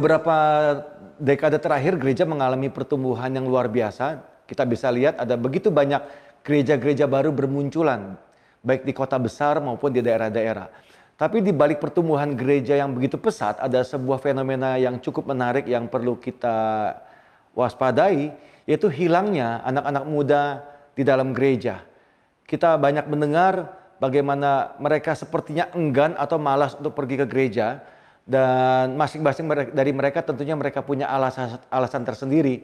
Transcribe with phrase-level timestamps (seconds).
[0.00, 0.36] beberapa
[1.20, 4.24] dekade terakhir gereja mengalami pertumbuhan yang luar biasa.
[4.48, 6.00] Kita bisa lihat ada begitu banyak
[6.40, 8.16] gereja-gereja baru bermunculan,
[8.64, 10.72] baik di kota besar maupun di daerah-daerah.
[11.20, 15.84] Tapi di balik pertumbuhan gereja yang begitu pesat, ada sebuah fenomena yang cukup menarik yang
[15.84, 16.96] perlu kita
[17.52, 18.32] waspadai,
[18.64, 20.42] yaitu hilangnya anak-anak muda
[20.96, 21.84] di dalam gereja.
[22.48, 23.68] Kita banyak mendengar
[24.00, 27.84] bagaimana mereka sepertinya enggan atau malas untuk pergi ke gereja,
[28.30, 32.62] dan masing-masing dari mereka tentunya mereka punya alasan, alasan tersendiri.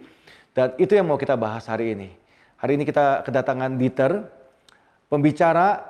[0.54, 2.14] Dan itu yang mau kita bahas hari ini.
[2.62, 4.30] Hari ini kita kedatangan Dieter,
[5.10, 5.82] pembicara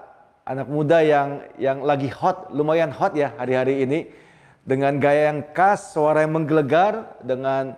[0.49, 4.09] anak muda yang yang lagi hot, lumayan hot ya hari-hari ini
[4.65, 7.77] dengan gaya yang khas, suara yang menggelegar dengan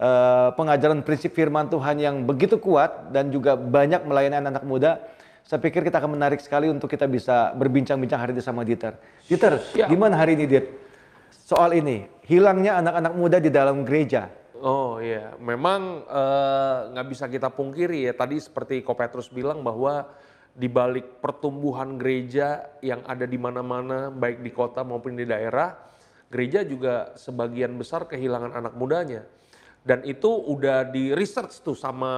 [0.00, 4.92] uh, pengajaran prinsip firman Tuhan yang begitu kuat dan juga banyak melayani anak-anak muda.
[5.44, 8.96] Saya pikir kita akan menarik sekali untuk kita bisa berbincang-bincang hari ini sama Dieter.
[9.28, 9.86] Dieter, ya.
[9.92, 10.83] gimana hari ini Diet?
[11.42, 14.30] Soal ini, hilangnya anak-anak muda di dalam gereja.
[14.64, 18.16] Oh iya, memang eh, nggak uh, bisa kita pungkiri ya.
[18.16, 20.08] Tadi seperti Ko Petrus bilang bahwa
[20.54, 25.76] di balik pertumbuhan gereja yang ada di mana-mana, baik di kota maupun di daerah,
[26.32, 29.28] gereja juga sebagian besar kehilangan anak mudanya.
[29.84, 32.12] Dan itu udah di research tuh sama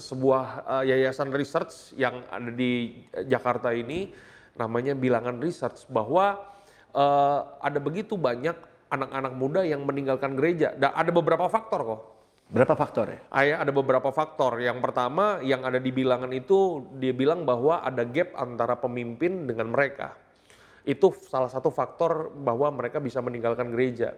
[0.00, 4.16] sebuah uh, yayasan research yang ada di Jakarta ini,
[4.56, 6.51] namanya Bilangan Research, bahwa
[6.92, 8.54] uh, ada begitu banyak
[8.92, 10.76] anak-anak muda yang meninggalkan gereja.
[10.76, 12.02] Dan ada beberapa faktor kok
[12.52, 13.20] Berapa faktor ya?
[13.32, 14.60] Ayah ada beberapa faktor.
[14.60, 19.72] Yang pertama yang ada di bilangan itu dia bilang bahwa ada gap antara pemimpin dengan
[19.72, 20.12] mereka.
[20.84, 24.12] Itu salah satu faktor bahwa mereka bisa meninggalkan gereja.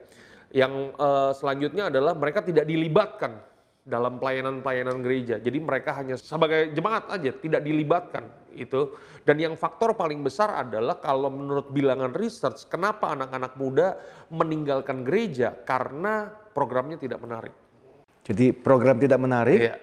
[0.50, 3.38] Yang uh, selanjutnya adalah mereka tidak dilibatkan
[3.84, 5.36] dalam pelayanan-pelayanan gereja.
[5.36, 8.24] Jadi mereka hanya sebagai jemaat aja, tidak dilibatkan
[8.56, 8.96] itu.
[9.28, 14.00] Dan yang faktor paling besar adalah kalau menurut bilangan research, kenapa anak-anak muda
[14.32, 15.52] meninggalkan gereja?
[15.52, 17.54] Karena programnya tidak menarik.
[18.24, 19.76] Jadi program tidak menarik, iya.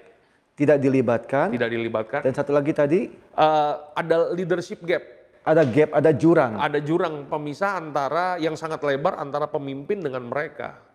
[0.58, 1.54] tidak dilibatkan.
[1.54, 2.20] Tidak dilibatkan.
[2.26, 3.06] Dan satu lagi tadi?
[3.38, 5.06] Uh, ada leadership gap.
[5.46, 6.58] Ada gap, ada jurang.
[6.58, 10.91] Ada jurang pemisah antara yang sangat lebar antara pemimpin dengan mereka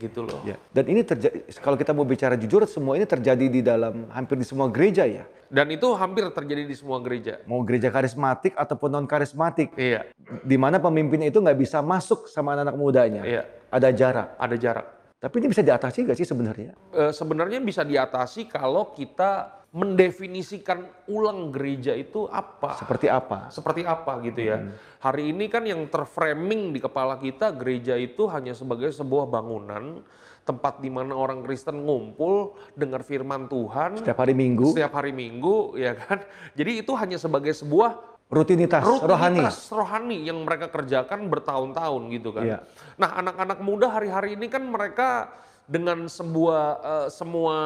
[0.00, 0.40] gitu loh.
[0.48, 0.56] Ya.
[0.72, 4.46] Dan ini terjadi kalau kita mau bicara jujur semua ini terjadi di dalam hampir di
[4.48, 5.28] semua gereja ya.
[5.52, 7.44] Dan itu hampir terjadi di semua gereja.
[7.44, 9.76] Mau gereja karismatik ataupun non karismatik.
[9.76, 10.08] Iya.
[10.40, 13.22] Di mana pemimpinnya itu nggak bisa masuk sama anak-anak mudanya.
[13.26, 13.42] Iya.
[13.68, 14.28] Ada jarak.
[14.40, 14.86] Ada jarak.
[15.20, 16.72] Tapi ini bisa diatasi nggak sih sebenarnya?
[16.96, 22.74] E, sebenarnya bisa diatasi kalau kita mendefinisikan ulang gereja itu apa.
[22.74, 23.54] Seperti apa?
[23.54, 24.58] Seperti apa gitu ya.
[24.58, 24.74] Hmm.
[24.98, 30.02] Hari ini kan yang terframing di kepala kita gereja itu hanya sebagai sebuah bangunan
[30.42, 34.74] tempat di mana orang Kristen ngumpul dengar firman Tuhan setiap hari Minggu.
[34.74, 36.18] Setiap hari Minggu ya kan.
[36.58, 37.94] Jadi itu hanya sebagai sebuah
[38.26, 39.42] rutinitas, rutinitas rohani.
[39.70, 42.46] rohani yang mereka kerjakan bertahun-tahun gitu kan.
[42.46, 42.60] Yeah.
[42.98, 45.30] Nah, anak-anak muda hari-hari ini kan mereka
[45.70, 47.56] dengan sebuah uh, semua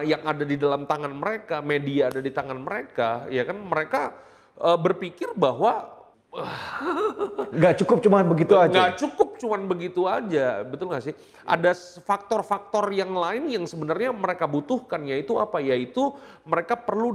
[0.00, 4.16] yang ada di dalam tangan mereka, media ada di tangan mereka, ya kan mereka
[4.56, 6.00] uh, berpikir bahwa
[7.60, 8.72] nggak cukup cuma begitu aja.
[8.72, 11.14] Nggak cukup cuma begitu aja, betul nggak sih?
[11.44, 15.60] Ada faktor-faktor yang lain yang sebenarnya mereka butuhkan, yaitu apa?
[15.60, 16.16] Yaitu
[16.48, 17.12] mereka perlu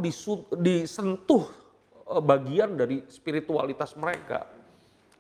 [0.54, 1.66] disentuh
[2.06, 4.46] Eh, bagian dari spiritualitas mereka.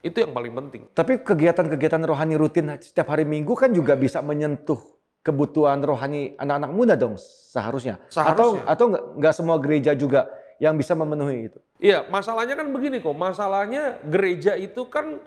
[0.06, 0.82] Itu yang paling penting.
[0.94, 4.78] Tapi kegiatan-kegiatan rohani rutin setiap hari Minggu kan juga bisa menyentuh
[5.26, 7.98] kebutuhan rohani anak-anak muda dong seharusnya.
[8.14, 8.38] seharusnya.
[8.38, 8.86] Atau atau
[9.18, 10.30] nggak semua gereja juga
[10.62, 11.60] yang bisa memenuhi itu?
[11.82, 13.18] Iya, masalahnya kan begini kok.
[13.18, 15.18] Masalahnya gereja itu kan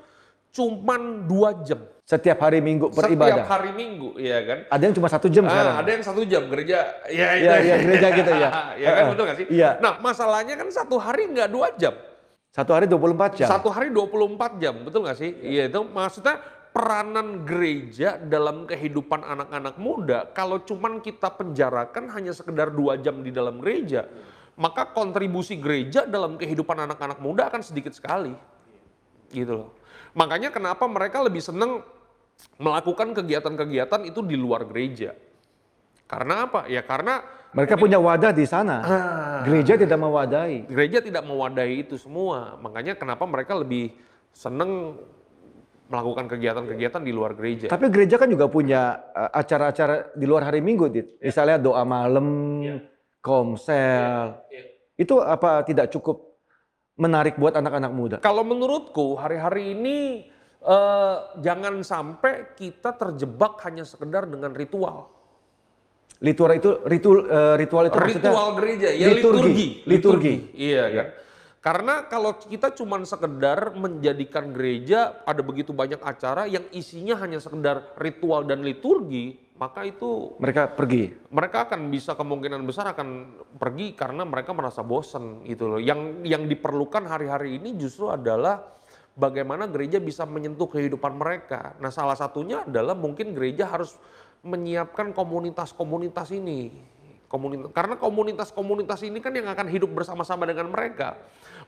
[0.54, 1.82] cuman dua jam.
[2.08, 3.44] Setiap hari minggu beribadah.
[3.44, 4.58] Setiap hari minggu, iya kan.
[4.72, 5.74] Ada yang cuma satu jam ah, sekarang.
[5.76, 6.78] Ada yang satu jam gereja.
[7.12, 8.48] Ya, iya, iya gereja gitu ya.
[8.80, 9.46] Iya kan betul nggak sih?
[9.52, 9.70] Iya.
[9.82, 11.92] Nah masalahnya kan satu hari nggak dua jam.
[12.48, 13.46] Satu hari 24 jam.
[13.46, 15.30] Satu hari 24 jam, betul nggak sih?
[15.44, 16.40] Iya itu maksudnya
[16.70, 23.34] peranan gereja dalam kehidupan anak-anak muda kalau cuman kita penjarakan hanya sekedar dua jam di
[23.34, 24.06] dalam gereja,
[24.58, 28.34] maka kontribusi gereja dalam kehidupan anak-anak muda akan sedikit sekali.
[29.30, 29.70] Gitu loh.
[30.16, 31.84] Makanya kenapa mereka lebih senang
[32.58, 35.14] melakukan kegiatan-kegiatan itu di luar gereja.
[36.08, 36.64] Karena apa?
[36.66, 37.20] Ya karena
[37.52, 38.76] mereka punya wadah di sana.
[38.84, 40.68] Ah, gereja tidak mewadahi.
[40.68, 42.60] Gereja tidak mewadahi itu semua.
[42.60, 43.92] Makanya kenapa mereka lebih
[44.36, 45.00] senang
[45.88, 47.66] melakukan kegiatan-kegiatan di luar gereja.
[47.72, 51.16] Tapi gereja kan juga punya eh, acara-acara di luar hari Minggu, Dit.
[51.18, 51.32] Ya.
[51.32, 52.28] Misalnya doa malam,
[52.60, 52.76] ya.
[53.24, 54.36] komsel.
[54.48, 54.52] Ya.
[54.52, 54.62] Ya.
[55.00, 56.28] Itu apa tidak cukup
[56.98, 58.16] menarik buat anak-anak muda?
[58.20, 60.28] Kalau menurutku hari-hari ini
[60.66, 65.14] uh, jangan sampai kita terjebak hanya sekedar dengan ritual.
[66.18, 69.38] Ritual itu ritual uh, ritual itu ritual gereja ya liturgi.
[69.38, 69.66] Liturgi.
[69.86, 70.34] liturgi.
[70.58, 71.06] Iya kan.
[71.68, 77.92] Karena kalau kita cuma sekedar menjadikan gereja ada begitu banyak acara yang isinya hanya sekedar
[78.00, 81.12] ritual dan liturgi, maka itu Mereka pergi.
[81.28, 85.76] mereka akan bisa kemungkinan besar akan pergi karena mereka merasa bosan gitu loh.
[85.76, 88.64] Yang yang diperlukan hari-hari ini justru adalah
[89.12, 91.76] bagaimana gereja bisa menyentuh kehidupan mereka.
[91.84, 93.92] Nah, salah satunya adalah mungkin gereja harus
[94.40, 96.72] menyiapkan komunitas-komunitas ini.
[97.28, 101.12] Komunitas, karena komunitas-komunitas ini kan yang akan hidup bersama-sama dengan mereka.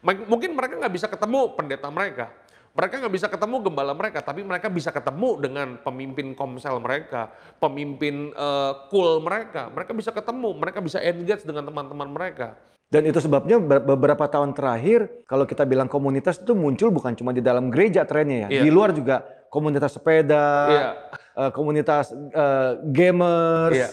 [0.02, 2.32] Mungkin mereka nggak bisa ketemu pendeta mereka,
[2.72, 7.28] mereka nggak bisa ketemu gembala mereka, tapi mereka bisa ketemu dengan pemimpin komsel mereka,
[7.60, 9.68] pemimpin eh, kul mereka.
[9.68, 12.56] Mereka bisa ketemu, mereka bisa engage dengan teman-teman mereka.
[12.90, 17.30] Dan itu sebabnya be- beberapa tahun terakhir kalau kita bilang komunitas itu muncul bukan cuma
[17.30, 18.58] di dalam gereja trennya ya.
[18.58, 18.62] Iya.
[18.66, 20.90] Di luar juga komunitas sepeda, Iya.
[21.38, 23.88] eh, komunitas eh, gamers Iya.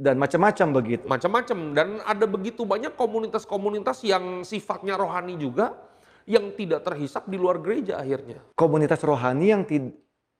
[0.00, 1.04] Dan macam-macam begitu.
[1.04, 5.76] Macam-macam dan ada begitu banyak komunitas-komunitas yang sifatnya rohani juga
[6.24, 8.40] yang tidak terhisap di luar gereja akhirnya.
[8.56, 9.92] Komunitas rohani yang tid-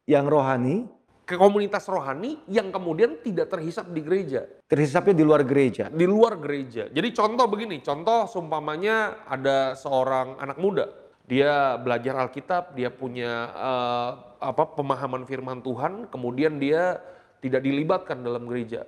[0.08, 0.88] yang rohani
[1.28, 4.50] Ke komunitas rohani yang kemudian tidak terhisap di gereja.
[4.66, 5.86] terhisapnya di luar gereja.
[5.86, 6.90] di luar gereja.
[6.90, 10.90] Jadi contoh begini, contoh seumpamanya ada seorang anak muda,
[11.30, 14.10] dia belajar Alkitab, dia punya eh,
[14.42, 16.98] apa pemahaman firman Tuhan, kemudian dia
[17.38, 18.82] tidak dilibatkan dalam gereja.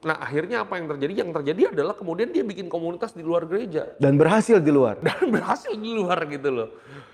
[0.00, 1.12] Nah akhirnya apa yang terjadi?
[1.24, 4.96] Yang terjadi adalah kemudian dia bikin komunitas di luar gereja Dan berhasil di luar.
[5.06, 6.68] dan berhasil di luar gitu loh.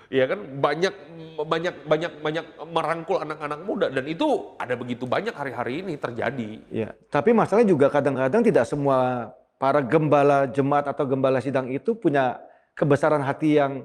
[0.07, 0.93] Ya kan banyak
[1.35, 6.63] banyak banyak banyak merangkul anak-anak muda dan itu ada begitu banyak hari-hari ini terjadi.
[6.71, 9.29] Ya, tapi masalahnya juga kadang-kadang tidak semua
[9.59, 12.39] para gembala jemaat atau gembala sidang itu punya
[12.71, 13.83] kebesaran hati yang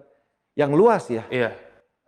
[0.55, 1.27] yang luas ya.
[1.27, 1.51] Iya.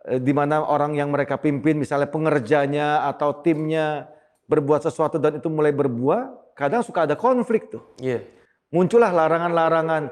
[0.07, 4.07] Eh, Di mana orang yang mereka pimpin misalnya pengerjanya atau timnya
[4.47, 7.83] berbuat sesuatu dan itu mulai berbuah, kadang suka ada konflik tuh.
[7.99, 8.23] Iya.
[8.71, 10.03] Muncullah larangan-larangan.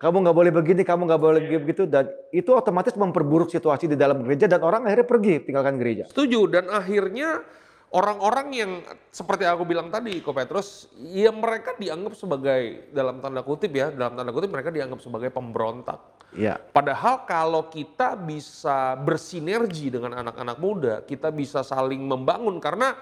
[0.00, 4.24] Kamu nggak boleh begini, kamu nggak boleh begitu dan itu otomatis memperburuk situasi di dalam
[4.24, 6.08] gereja dan orang akhirnya pergi tinggalkan gereja.
[6.08, 7.44] Setuju dan akhirnya
[7.92, 8.72] orang-orang yang
[9.12, 14.16] seperti aku bilang tadi Ko Petrus, ya mereka dianggap sebagai dalam tanda kutip ya, dalam
[14.16, 16.00] tanda kutip mereka dianggap sebagai pemberontak.
[16.32, 22.96] Ya, Padahal kalau kita bisa bersinergi dengan anak-anak muda, kita bisa saling membangun karena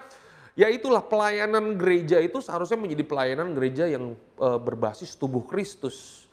[0.59, 6.27] ya itulah pelayanan gereja itu seharusnya menjadi pelayanan gereja yang eh, berbasis tubuh Kristus.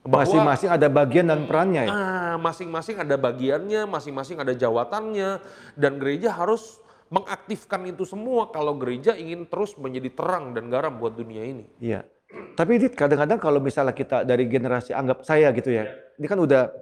[0.00, 1.92] Masing-masing ada bagian dan perannya ya.
[1.92, 5.44] Ah, masing-masing ada bagiannya, masing-masing ada jawatannya,
[5.76, 6.80] dan gereja harus
[7.12, 11.64] mengaktifkan itu semua kalau gereja ingin terus menjadi terang dan garam buat dunia ini.
[11.76, 12.08] Iya.
[12.56, 15.84] Tapi Dit, kadang-kadang kalau misalnya kita dari generasi anggap saya gitu ya,
[16.16, 16.72] ini kan udah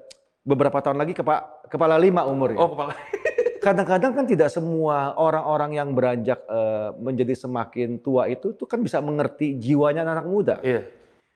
[0.46, 2.58] beberapa tahun lagi kepa, kepala lima umur ya.
[2.62, 2.94] Oh kepala.
[3.58, 9.02] Kadang-kadang kan tidak semua orang-orang yang beranjak eh, menjadi semakin tua itu tuh kan bisa
[9.02, 10.56] mengerti jiwanya anak muda.
[10.62, 10.86] Iya.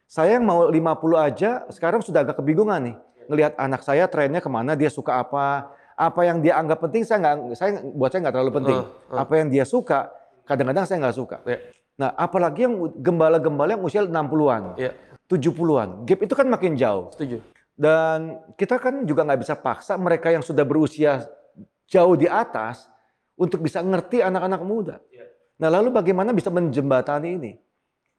[0.07, 0.77] Saya yang mau 50
[1.17, 2.97] aja sekarang sudah agak kebingungan nih.
[3.33, 7.19] Ngelihat anak saya trennya ke mana, dia suka apa, apa yang dia anggap penting saya
[7.23, 8.79] nggak, saya buat saya nggak terlalu penting.
[8.83, 9.19] Uh, uh.
[9.25, 10.13] Apa yang dia suka,
[10.45, 11.37] kadang-kadang saya nggak suka.
[11.49, 11.59] Iya.
[11.97, 14.93] Nah, apalagi yang gembala-gembala yang usia 60-an, Iya.
[15.33, 16.05] 70-an.
[16.05, 17.09] Gap itu kan makin jauh.
[17.17, 17.41] Setuju.
[17.73, 21.25] Dan kita kan juga nggak bisa paksa mereka yang sudah berusia
[21.93, 22.89] jauh di atas
[23.37, 24.97] untuk bisa ngerti anak-anak muda.
[25.13, 25.29] Iya.
[25.61, 27.53] Nah, lalu bagaimana bisa menjembatani ini?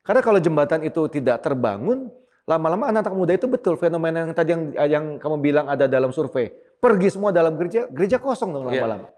[0.05, 2.13] Karena kalau jembatan itu tidak terbangun,
[2.45, 6.53] lama-lama anak-anak muda itu betul fenomena yang tadi yang, yang kamu bilang ada dalam survei.
[6.77, 8.83] Pergi semua dalam gereja, gereja kosong dong Iya.
[8.83, 9.09] lama-lama.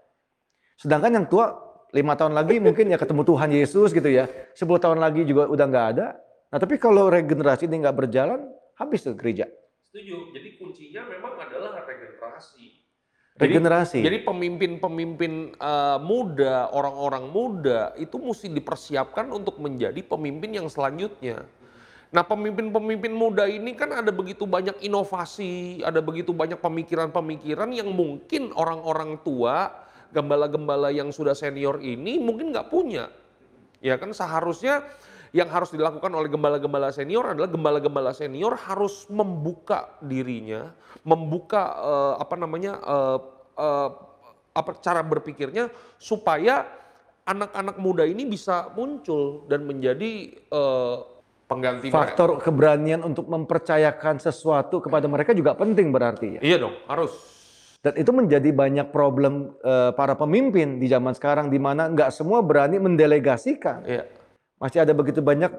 [0.78, 1.58] Sedangkan yang tua
[1.90, 4.30] lima tahun lagi mungkin ya ketemu Tuhan Yesus gitu ya.
[4.54, 6.06] 10 tahun lagi juga udah nggak ada.
[6.54, 8.46] Nah tapi kalau regenerasi ini nggak berjalan,
[8.78, 9.50] habis tuh gereja.
[9.90, 10.30] Setuju.
[10.36, 12.85] Jadi kuncinya memang adalah regenerasi.
[13.36, 14.00] Regenerasi.
[14.00, 21.44] Jadi pemimpin-pemimpin eh, muda, orang-orang muda itu mesti dipersiapkan untuk menjadi pemimpin yang selanjutnya.
[22.16, 28.56] Nah, pemimpin-pemimpin muda ini kan ada begitu banyak inovasi, ada begitu banyak pemikiran-pemikiran yang mungkin
[28.56, 29.84] orang-orang tua,
[30.16, 33.12] gembala-gembala yang sudah senior ini mungkin nggak punya.
[33.84, 34.80] Ya kan seharusnya
[35.36, 40.72] yang harus dilakukan oleh gembala-gembala senior adalah gembala-gembala senior harus membuka dirinya,
[41.04, 43.18] membuka eh, apa namanya eh,
[43.60, 43.90] eh,
[44.56, 45.68] apa cara berpikirnya
[46.00, 46.64] supaya
[47.28, 50.96] anak-anak muda ini bisa muncul dan menjadi eh,
[51.44, 52.00] pengganti mereka.
[52.00, 56.40] Faktor keberanian untuk mempercayakan sesuatu kepada mereka juga penting berarti ya.
[56.40, 57.12] Iya dong, harus.
[57.84, 62.40] Dan itu menjadi banyak problem eh, para pemimpin di zaman sekarang di mana nggak semua
[62.40, 63.84] berani mendelegasikan.
[63.84, 64.08] Iya,
[64.56, 65.52] Masih ada begitu banyak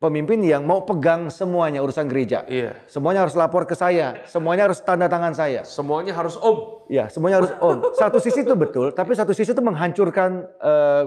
[0.00, 2.42] pemimpin yang mau pegang semuanya urusan gereja.
[2.48, 2.72] iya.
[2.88, 5.60] Semuanya harus lapor ke saya, semuanya harus tanda tangan saya.
[5.68, 6.80] Semuanya harus om.
[6.88, 7.84] Ya, semuanya harus on.
[8.00, 11.04] Satu sisi itu betul, tapi satu sisi itu menghancurkan eh,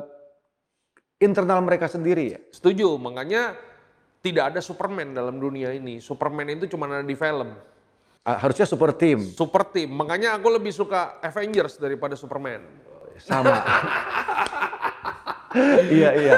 [1.25, 2.39] internal mereka sendiri ya.
[2.53, 3.57] Setuju, makanya
[4.21, 5.97] tidak ada Superman dalam dunia ini.
[5.97, 7.49] Superman itu cuma ada di film.
[8.23, 9.19] Ah, harusnya super team.
[9.35, 9.91] Super team.
[9.99, 12.63] Makanya aku lebih suka Avengers daripada Superman.
[13.19, 13.51] Sama.
[15.89, 16.35] iya, iya.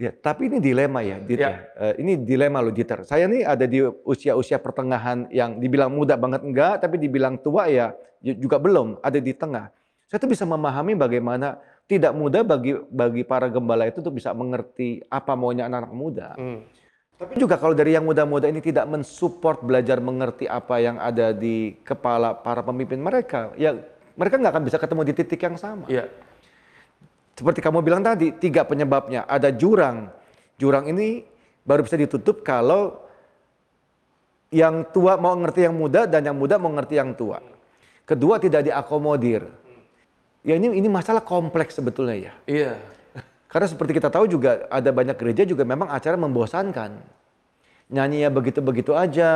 [0.00, 1.38] Ya, tapi ini dilema ya, Dit.
[1.38, 1.48] Ya.
[1.48, 1.56] ya.
[1.78, 3.06] Eh, ini dilema loh, Dieter.
[3.06, 7.94] Saya nih ada di usia-usia pertengahan yang dibilang muda banget enggak, tapi dibilang tua ya
[8.18, 9.70] ju- juga belum, ada di tengah.
[10.10, 15.00] Saya tuh bisa memahami bagaimana tidak mudah bagi bagi para gembala itu tuh bisa mengerti
[15.06, 16.28] apa maunya anak-anak muda.
[16.34, 16.66] Hmm.
[17.22, 21.78] Tapi juga kalau dari yang muda-muda ini tidak mensupport belajar mengerti apa yang ada di
[21.86, 23.78] kepala para pemimpin mereka, ya
[24.18, 25.86] mereka nggak akan bisa ketemu di titik yang sama.
[25.86, 26.10] Iya.
[27.32, 29.24] Seperti kamu bilang tadi, tiga penyebabnya.
[29.24, 30.12] Ada jurang.
[30.60, 31.24] Jurang ini
[31.64, 33.00] baru bisa ditutup kalau
[34.52, 37.40] yang tua mau ngerti yang muda dan yang muda mau ngerti yang tua.
[38.04, 39.48] Kedua tidak diakomodir.
[40.44, 42.32] Ya ini ini masalah kompleks sebetulnya ya.
[42.44, 42.72] Iya.
[43.48, 47.00] Karena seperti kita tahu juga ada banyak gereja juga memang acara membosankan.
[47.88, 49.30] Nyanyi ya begitu-begitu aja.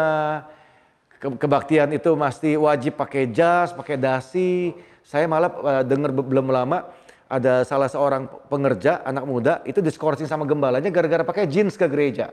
[1.17, 4.76] Ke- Kebaktian itu mesti wajib pakai jas, pakai dasi.
[5.00, 6.91] Saya malah eh, dengar be- belum lama
[7.26, 12.30] ada salah seorang pengerja anak muda itu diskorsing sama gembalanya gara-gara pakai jeans ke gereja.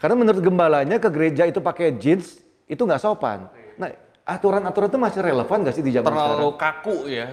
[0.00, 3.50] Karena menurut gembalanya ke gereja itu pakai jeans itu nggak sopan.
[3.76, 3.92] Nah
[4.24, 6.28] aturan-aturan itu masih relevan nggak sih di zaman sekarang?
[6.36, 7.26] Terlalu kaku ya.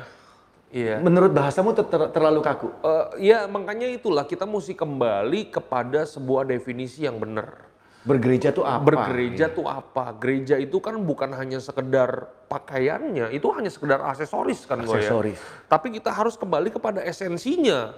[0.75, 0.99] Iya.
[0.99, 2.67] Menurut bahasamu ter- ter- terlalu kaku.
[2.83, 7.63] Eh, ya makanya itulah kita mesti kembali kepada sebuah definisi yang benar.
[8.05, 8.85] Bergereja tuh apa?
[8.85, 10.13] Bergereja tuh apa?
[10.21, 15.01] Gereja itu kan bukan hanya sekedar pakaiannya, itu hanya sekedar aksesoris kan Go, ya.
[15.01, 15.41] Aksesoris.
[15.65, 17.97] Tapi kita harus kembali kepada esensinya.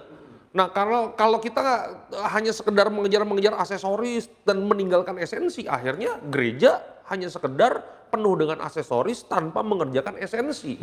[0.56, 1.60] Nah kalau kalau kita
[2.32, 6.80] hanya sekedar mengejar-mengejar aksesoris dan meninggalkan esensi, akhirnya gereja
[7.12, 10.80] hanya sekedar penuh dengan aksesoris tanpa mengerjakan esensi.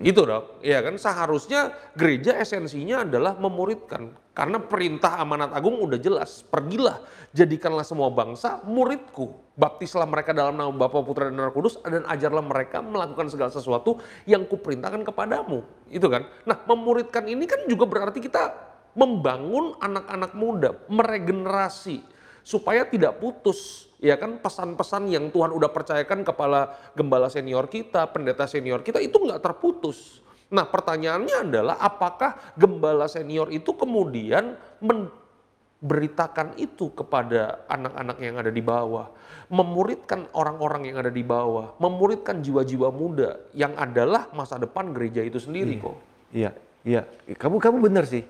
[0.00, 4.16] Itu dong, ya kan seharusnya gereja esensinya adalah memuridkan.
[4.32, 7.04] Karena perintah amanat agung udah jelas, pergilah,
[7.36, 9.36] jadikanlah semua bangsa muridku.
[9.52, 14.00] Baptislah mereka dalam nama Bapa, Putra, dan Roh Kudus, dan ajarlah mereka melakukan segala sesuatu
[14.24, 15.60] yang kuperintahkan kepadamu.
[15.92, 16.24] Itu kan.
[16.48, 18.56] Nah memuridkan ini kan juga berarti kita
[18.96, 22.00] membangun anak-anak muda, meregenerasi
[22.40, 28.50] supaya tidak putus ya kan pesan-pesan yang Tuhan udah percayakan kepala gembala senior kita, pendeta
[28.50, 30.18] senior kita itu nggak terputus.
[30.50, 38.60] Nah pertanyaannya adalah apakah gembala senior itu kemudian memberitakan itu kepada anak-anak yang ada di
[38.60, 39.06] bawah,
[39.48, 45.38] memuridkan orang-orang yang ada di bawah, memuridkan jiwa-jiwa muda yang adalah masa depan gereja itu
[45.38, 45.96] sendiri kok.
[46.34, 46.50] Iya,
[46.82, 47.06] iya.
[47.38, 48.26] Kamu kamu benar sih.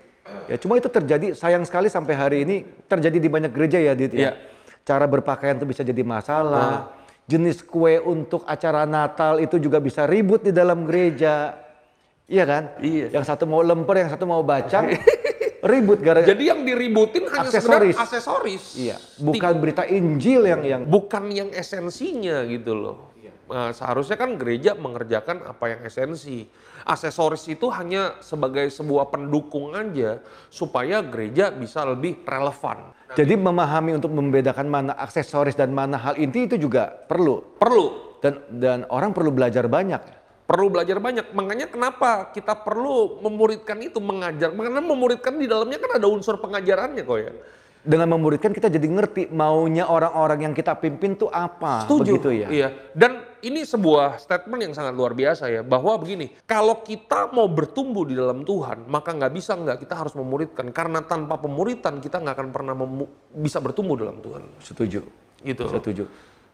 [0.46, 4.14] Ya cuma itu terjadi sayang sekali sampai hari ini terjadi di banyak gereja ya, Dit.
[4.14, 4.30] Iya.
[4.30, 4.51] Ya.
[4.82, 6.90] Cara berpakaian itu bisa jadi masalah.
[7.26, 11.54] Jenis kue untuk acara Natal itu juga bisa ribut di dalam gereja.
[12.26, 12.62] Iya kan?
[12.82, 13.14] Iya.
[13.14, 14.90] Yang satu mau lemper, yang satu mau bacang.
[15.62, 17.94] ribut gara Jadi yang diributin hanya Aksesoris.
[17.94, 18.64] aksesoris.
[18.74, 23.11] Iya, bukan berita Injil yang yang bukan yang esensinya gitu loh.
[23.52, 26.48] Nah, seharusnya kan gereja mengerjakan apa yang esensi.
[26.88, 32.96] Aksesoris itu hanya sebagai sebuah pendukung aja supaya gereja bisa lebih relevan.
[33.12, 37.44] jadi memahami untuk membedakan mana aksesoris dan mana hal inti itu juga perlu.
[37.60, 40.00] Perlu, Dan dan orang perlu belajar banyak.
[40.42, 41.32] perlu belajar banyak.
[41.32, 44.52] Makanya kenapa kita perlu memuridkan itu, mengajar.
[44.52, 47.32] Karena memuridkan di dalamnya kan ada unsur pengajarannya kok ya.
[47.82, 51.82] Dengan memuridkan kita jadi ngerti maunya orang-orang yang kita pimpin tuh apa.
[51.82, 52.14] Setuju.
[52.14, 52.48] Begitu ya.
[52.48, 52.68] Iya.
[52.94, 55.66] Dan ini sebuah statement yang sangat luar biasa ya.
[55.66, 60.14] Bahwa begini, kalau kita mau bertumbuh di dalam Tuhan, maka nggak bisa nggak kita harus
[60.14, 60.70] memuridkan.
[60.70, 62.74] Karena tanpa pemuritan kita nggak akan pernah
[63.34, 64.42] bisa bertumbuh dalam Tuhan.
[64.62, 65.02] Setuju.
[65.42, 65.64] Gitu.
[65.66, 66.04] Setuju.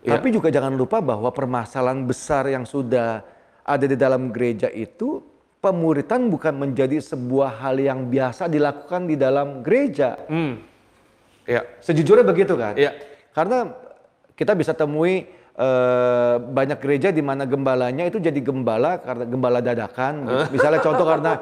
[0.00, 0.16] Iya.
[0.16, 3.20] Tapi juga jangan lupa bahwa permasalahan besar yang sudah
[3.68, 5.20] ada di dalam gereja itu
[5.58, 10.16] pemuritan bukan menjadi sebuah hal yang biasa dilakukan di dalam gereja.
[10.30, 10.67] Hmm.
[11.48, 11.64] Ya.
[11.80, 12.76] Sejujurnya begitu kan?
[12.76, 12.92] Iya.
[13.32, 13.72] Karena
[14.36, 15.24] kita bisa temui
[15.56, 20.28] eh, banyak gereja di mana gembalanya itu jadi gembala karena gembala dadakan.
[20.28, 20.44] gitu.
[20.60, 21.32] Misalnya contoh karena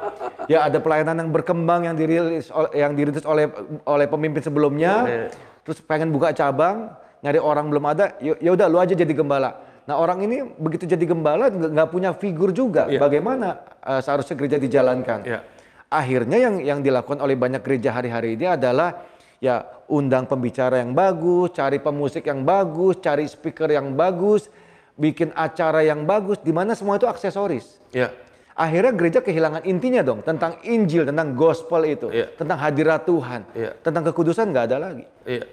[0.47, 3.51] ya ada pelayanan yang berkembang yang dirilis yang dirintis oleh
[3.83, 5.27] oleh pemimpin sebelumnya, Iya.
[5.67, 6.95] terus pengen buka cabang,
[7.27, 9.59] nyari orang belum ada, ya ya udah lu aja jadi gembala.
[9.87, 12.87] Nah orang ini begitu jadi gembala nggak punya figur juga.
[12.87, 13.03] Iya.
[13.03, 15.27] Bagaimana eh, seharusnya gereja dijalankan?
[15.27, 15.41] Iya.
[15.87, 19.03] Akhirnya yang yang dilakukan oleh banyak gereja hari-hari ini adalah
[19.39, 24.49] ya undang pembicara yang bagus, cari pemusik yang bagus, cari speaker yang bagus,
[24.97, 27.79] bikin acara yang bagus, di mana semua itu aksesoris.
[27.93, 28.11] Ya.
[28.57, 32.33] Akhirnya gereja kehilangan intinya dong tentang Injil, tentang gospel itu, Iya.
[32.41, 33.77] tentang hadirat Tuhan, Iya.
[33.85, 35.05] tentang kekudusan nggak ada lagi.
[35.29, 35.45] Iya.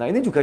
[0.00, 0.40] Nah ini juga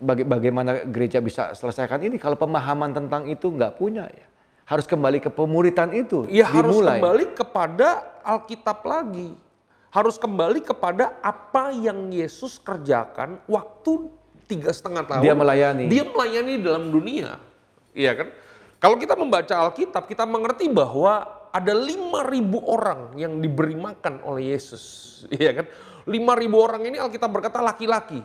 [0.00, 4.24] baga- bagaimana gereja bisa selesaikan ini kalau pemahaman tentang itu nggak punya ya.
[4.64, 9.32] Harus kembali ke pemuritan itu, Ya harus kembali kepada Alkitab lagi.
[9.88, 14.12] Harus kembali kepada apa yang Yesus kerjakan waktu
[14.44, 15.22] tiga setengah tahun.
[15.24, 15.84] Dia melayani.
[15.88, 17.40] Dia melayani dalam dunia.
[17.96, 18.28] Iya kan?
[18.78, 22.04] Kalau kita membaca Alkitab, kita mengerti bahwa ada 5.000
[22.62, 25.06] orang yang diberi makan oleh Yesus.
[25.34, 25.66] Iya kan?
[26.08, 26.14] 5.000
[26.56, 28.22] orang ini Alkitab berkata laki-laki.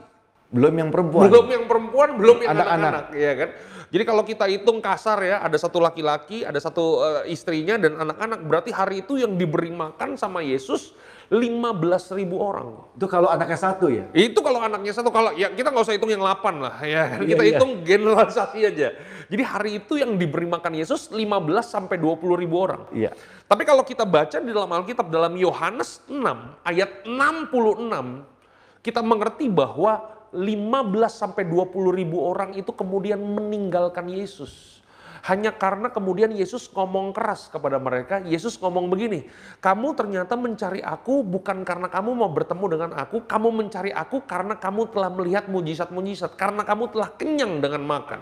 [0.53, 1.25] Belum yang perempuan.
[1.27, 2.77] Belum yang perempuan, belum yang Anak-anak.
[2.77, 3.49] anak-anak, ya kan?
[3.93, 8.39] Jadi kalau kita hitung kasar ya, ada satu laki-laki, ada satu eh, istrinya dan anak-anak,
[8.45, 10.93] berarti hari itu yang diberi makan sama Yesus
[11.31, 12.69] 15.000 orang.
[12.99, 14.05] Itu kalau anaknya satu ya.
[14.11, 17.19] Itu kalau anaknya satu, kalau ya kita nggak usah hitung yang 8 lah, ya?
[17.19, 17.49] Iya, kita iya.
[17.55, 18.87] hitung generalisasi aja.
[19.31, 21.23] Jadi hari itu yang diberi makan Yesus 15
[21.63, 22.85] sampai 20 ribu orang.
[22.91, 23.15] Iya.
[23.47, 26.19] Tapi kalau kita baca di dalam Alkitab dalam Yohanes 6
[26.67, 34.82] ayat 66 kita mengerti bahwa 15 sampai 20 ribu orang itu kemudian meninggalkan Yesus.
[35.23, 39.23] Hanya karena kemudian Yesus ngomong keras kepada mereka, Yesus ngomong begini,
[39.63, 44.59] kamu ternyata mencari aku bukan karena kamu mau bertemu dengan aku, kamu mencari aku karena
[44.59, 48.19] kamu telah melihat mujizat-mujizat, karena kamu telah kenyang dengan makan.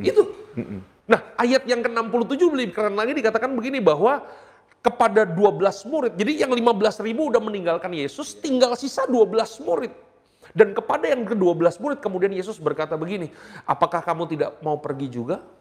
[0.00, 0.24] Itu.
[1.04, 4.24] Nah ayat yang ke-67 lebih keren lagi dikatakan begini bahwa
[4.80, 9.36] kepada 12 murid, jadi yang 15 ribu udah meninggalkan Yesus, tinggal sisa 12
[9.68, 9.92] murid.
[10.56, 13.28] Dan kepada yang ke-12 murid kemudian Yesus berkata begini,
[13.68, 15.59] apakah kamu tidak mau pergi juga?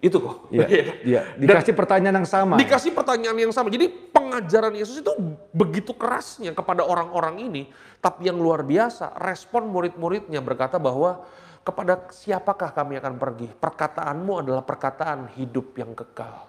[0.00, 0.48] Itu kok.
[0.48, 0.66] Iya.
[1.10, 1.20] Iya.
[1.36, 2.56] Dikasih pertanyaan yang sama.
[2.56, 3.68] Dikasih pertanyaan yang sama.
[3.68, 5.12] Jadi pengajaran Yesus itu
[5.52, 7.62] begitu kerasnya kepada orang-orang ini.
[8.00, 11.20] Tapi yang luar biasa, respon murid-muridnya berkata bahwa
[11.60, 13.48] kepada siapakah kami akan pergi?
[13.52, 16.48] Perkataanmu adalah perkataan hidup yang kekal.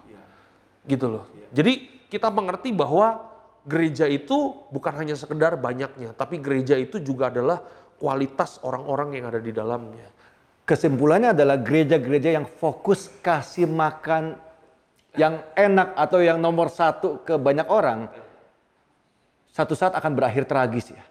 [0.88, 1.28] Gitu loh.
[1.52, 3.20] Jadi kita mengerti bahwa
[3.68, 6.16] gereja itu bukan hanya sekedar banyaknya.
[6.16, 7.60] Tapi gereja itu juga adalah
[8.00, 10.08] kualitas orang-orang yang ada di dalamnya.
[10.62, 14.38] Kesimpulannya adalah gereja-gereja yang fokus kasih makan
[15.18, 18.08] yang enak atau yang nomor satu ke banyak orang,
[19.52, 21.02] satu saat akan berakhir tragis ya.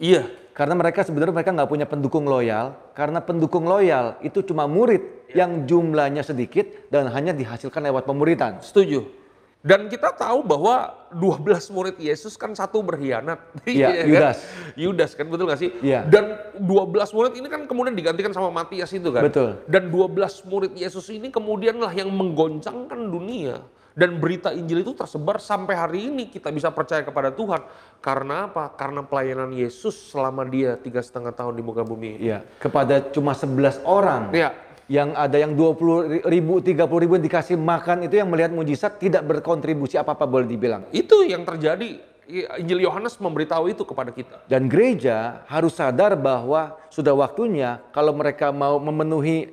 [0.00, 5.00] Iya, Karena mereka sebenarnya mereka nggak punya pendukung loyal, karena pendukung loyal itu cuma murid
[5.32, 8.60] yang jumlahnya sedikit dan hanya dihasilkan lewat pemuritan.
[8.60, 9.19] Setuju.
[9.60, 11.44] Dan kita tahu bahwa 12
[11.76, 13.44] murid Yesus kan satu berkhianat.
[13.68, 14.08] Iya, kan?
[14.08, 14.38] Yudas.
[14.72, 15.70] Yudas kan betul gak sih?
[15.84, 16.08] Iya.
[16.08, 19.20] Dan 12 murid ini kan kemudian digantikan sama Matias itu kan.
[19.20, 19.60] Betul.
[19.68, 23.60] Dan 12 murid Yesus ini kemudianlah yang menggoncangkan dunia.
[23.92, 27.60] Dan berita Injil itu tersebar sampai hari ini kita bisa percaya kepada Tuhan.
[28.00, 28.72] Karena apa?
[28.72, 32.16] Karena pelayanan Yesus selama dia tiga setengah tahun di muka bumi.
[32.16, 34.32] Iya, kepada cuma 11 orang.
[34.32, 34.69] Iya.
[34.90, 39.22] Yang ada yang 20 ribu, 30 ribu yang dikasih makan itu yang melihat mujizat tidak
[39.22, 40.82] berkontribusi apa-apa boleh dibilang.
[40.90, 42.10] Itu yang terjadi.
[42.58, 44.42] Injil Yohanes memberitahu itu kepada kita.
[44.46, 49.50] Dan gereja harus sadar bahwa sudah waktunya kalau mereka mau memenuhi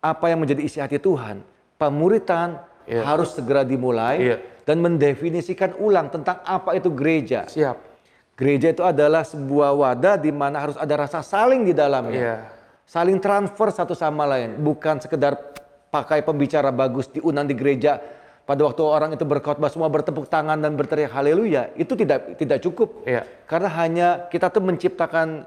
[0.00, 1.40] apa yang menjadi isi hati Tuhan,
[1.76, 3.04] pemuritan Iya.
[3.04, 4.36] harus segera dimulai Iya.
[4.64, 7.44] dan mendefinisikan ulang tentang apa itu gereja.
[7.44, 7.76] Siap.
[8.32, 12.16] Gereja itu adalah sebuah wadah di mana harus ada rasa saling di dalamnya.
[12.16, 12.36] Iya.
[12.88, 15.36] Saling transfer satu sama lain, bukan sekedar
[15.92, 18.00] pakai pembicara bagus diundang di gereja
[18.48, 23.04] pada waktu orang itu berkhotbah semua bertepuk tangan dan berteriak haleluya, itu tidak tidak cukup.
[23.04, 23.28] Iya.
[23.44, 25.44] Karena hanya kita tuh menciptakan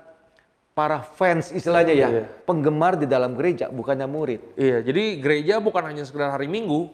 [0.78, 2.24] para fans istilahnya ya, Iya.
[2.46, 4.54] penggemar di dalam gereja, bukannya murid.
[4.54, 6.94] Iya, jadi gereja bukan hanya sekedar hari Minggu.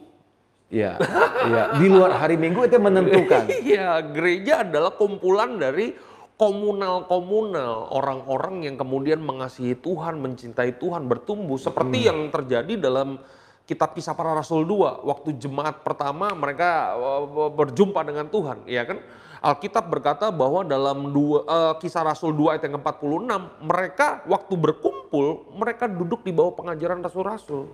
[0.72, 0.96] Iya,
[1.44, 1.62] iya.
[1.76, 3.44] Di luar hari Minggu itu menentukan.
[3.68, 5.92] Iya, gereja adalah kumpulan dari
[6.38, 13.18] komunal-komunal orang-orang yang kemudian mengasihi Tuhan, mencintai Tuhan, bertumbuh seperti yang terjadi dalam
[13.66, 19.02] kitab Kisah Para Rasul 2 waktu jemaat pertama mereka uh, berjumpa dengan Tuhan, ya kan?
[19.38, 23.30] Alkitab berkata bahwa dalam dua, uh, Kisah Rasul 2 ayat yang ke-46
[23.62, 27.70] mereka waktu berkumpul mereka duduk di bawah pengajaran rasul-rasul.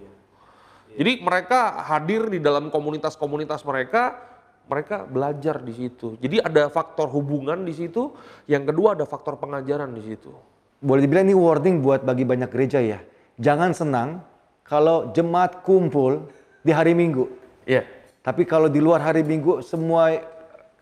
[0.95, 4.34] Jadi mereka hadir di dalam komunitas-komunitas mereka,
[4.65, 6.17] mereka belajar di situ.
[6.21, 8.13] Jadi ada faktor hubungan di situ,
[8.49, 10.33] yang kedua ada faktor pengajaran di situ.
[10.81, 13.01] Boleh dibilang ini warning buat bagi banyak gereja ya.
[13.41, 14.09] Jangan senang
[14.65, 16.29] kalau jemaat kumpul
[16.65, 17.29] di hari Minggu.
[17.69, 17.85] Iya.
[18.25, 20.17] Tapi kalau di luar hari Minggu semua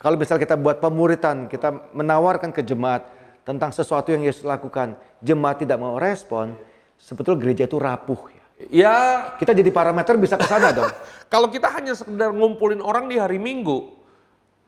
[0.03, 3.07] kalau misal kita buat pemuritan, kita menawarkan ke jemaat
[3.47, 6.59] tentang sesuatu yang Yesus lakukan, jemaat tidak mau respon,
[6.99, 8.32] sebetulnya gereja itu rapuh.
[8.71, 10.93] Ya, Kita jadi parameter bisa ke sana dong.
[11.33, 13.91] kalau kita hanya sekedar ngumpulin orang di hari Minggu,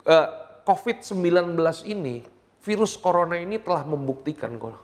[0.09, 0.29] eh,
[0.65, 1.55] COVID-19
[1.87, 2.25] ini,
[2.65, 4.81] virus corona ini telah membuktikan kok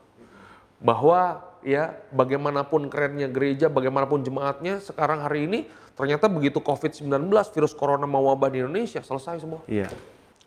[0.80, 5.58] bahwa ya bagaimanapun kerennya gereja, bagaimanapun jemaatnya sekarang hari ini
[5.96, 9.60] ternyata begitu COVID-19 virus corona mewabah di Indonesia selesai semua.
[9.68, 9.92] Iya.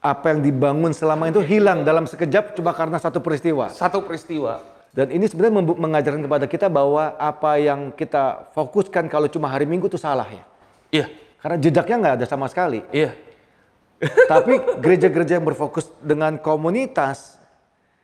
[0.03, 3.69] Apa yang dibangun selama itu hilang dalam sekejap cuma karena satu peristiwa.
[3.71, 4.72] Satu peristiwa.
[4.93, 9.89] Dan ini sebenarnya mengajarkan kepada kita bahwa apa yang kita fokuskan kalau cuma hari Minggu
[9.89, 10.45] itu salah ya.
[10.93, 11.05] Iya,
[11.41, 12.85] Karena jejaknya nggak ada sama sekali.
[12.93, 13.17] iya.
[14.31, 17.39] Tapi gereja-gereja yang berfokus dengan komunitas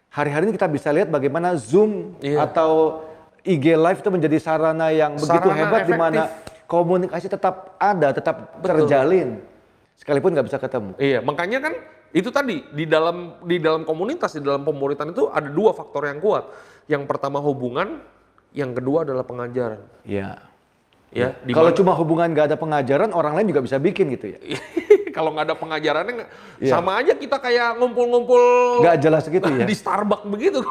[0.09, 2.47] hari-hari ini kita bisa lihat bagaimana Zoom Iya.
[2.49, 3.03] atau
[3.43, 6.21] IG Live itu menjadi sarana yang begitu Sarana hebat di mana
[6.65, 9.43] komunikasi tetap ada, tetap terjalin.
[9.99, 10.91] Sekalipun nggak bisa ketemu.
[10.95, 11.73] Iya, makanya kan
[12.09, 16.17] itu tadi di dalam di dalam komunitas di dalam pemuritan itu ada dua faktor yang
[16.17, 16.49] kuat.
[16.89, 18.01] Yang pertama hubungan,
[18.49, 19.81] yang kedua adalah pengajaran.
[20.01, 20.41] Iya.
[21.09, 24.39] Ya, di Kalau cuma hubungan nggak ada pengajaran, orang lain juga bisa bikin gitu ya.
[25.15, 26.25] kalau nggak ada pengajarannya
[26.61, 26.69] Iya.
[26.75, 28.39] sama aja kita kayak ngumpul-ngumpul
[28.85, 29.65] Nggak jelas gitu ya.
[29.69, 30.61] di Starbucks begitu.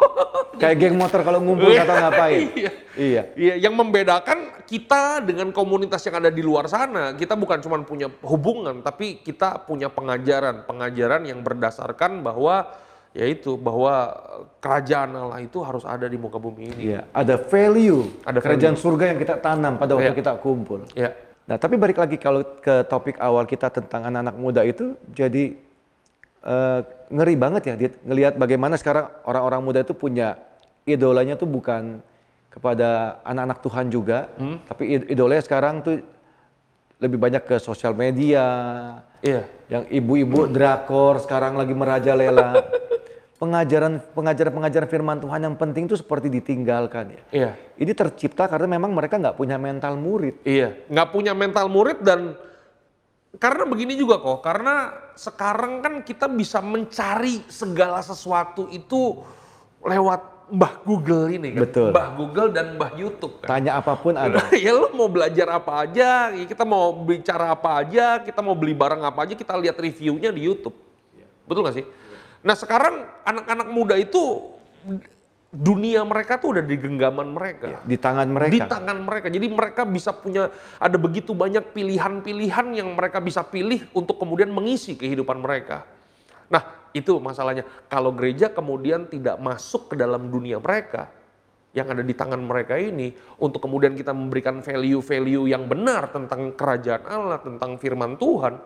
[0.62, 2.38] Kayak geng motor kalau ngumpul kata ngapain.
[2.54, 2.70] Iya.
[2.94, 3.22] Iya.
[3.34, 8.12] Iya, yang membedakan kita dengan komunitas yang ada di luar sana, kita bukan cuma punya
[8.20, 12.68] hubungan, tapi kita punya pengajaran, pengajaran yang berdasarkan bahwa
[13.16, 14.12] yaitu bahwa
[14.60, 16.82] kerajaan Allah itu harus ada di muka bumi ini.
[16.92, 20.20] Iya, ada value, Ada kerajaan surga yang kita tanam pada waktu Iya.
[20.20, 20.84] kita kumpul.
[20.92, 21.16] Ya,
[21.48, 25.56] Nah, tapi balik lagi kalau ke topik awal kita tentang anak-anak muda itu, jadi
[26.44, 30.36] eh, ngeri banget ya, Dit, ngelihat bagaimana sekarang orang-orang muda itu punya
[30.84, 32.04] idolanya tuh bukan
[32.58, 34.26] kepada anak-anak Tuhan juga,
[34.66, 36.02] tapi id- idolanya sekarang tuh
[36.98, 38.42] lebih banyak ke sosial media,
[39.22, 42.50] iya, yang ibu-ibu drakor sekarang lagi merajalela.
[43.38, 47.22] Pengajaran pengajaran pengajaran firman Tuhan yang penting itu seperti ditinggalkan ya.
[47.30, 50.42] iya, Ini tercipta karena memang mereka nggak punya mental murid.
[50.42, 50.74] iya.
[50.90, 52.34] Nggak punya mental murid dan
[53.38, 59.22] karena begini juga kok, karena sekarang kan kita bisa mencari segala sesuatu itu
[59.86, 61.60] lewat Mbah Google ini kan.
[61.68, 61.88] Betul.
[61.92, 63.48] Mbah Google dan Mbah YouTube kan.
[63.58, 64.40] Tanya apa pun ada.
[64.56, 68.72] ya lo mau belajar apa aja, ya kita mau bicara apa aja, kita mau beli
[68.72, 70.76] barang apa aja, kita lihat reviewnya di YouTube.
[71.44, 71.86] Betul gak sih?
[72.44, 74.52] Nah sekarang anak-anak muda itu
[75.48, 77.80] dunia mereka tuh udah di genggaman mereka.
[77.88, 78.64] Di tangan Di mereka.
[78.68, 79.26] tangan mereka.
[79.32, 84.92] Jadi mereka bisa punya, ada begitu banyak pilihan-pilihan yang mereka bisa pilih untuk kemudian mengisi
[84.92, 85.88] kehidupan mereka.
[86.52, 87.64] Nah itu masalahnya.
[87.86, 91.08] Kalau gereja kemudian tidak masuk ke dalam dunia mereka,
[91.76, 97.04] yang ada di tangan mereka ini, untuk kemudian kita memberikan value-value yang benar tentang kerajaan
[97.04, 98.56] Allah, tentang firman Tuhan,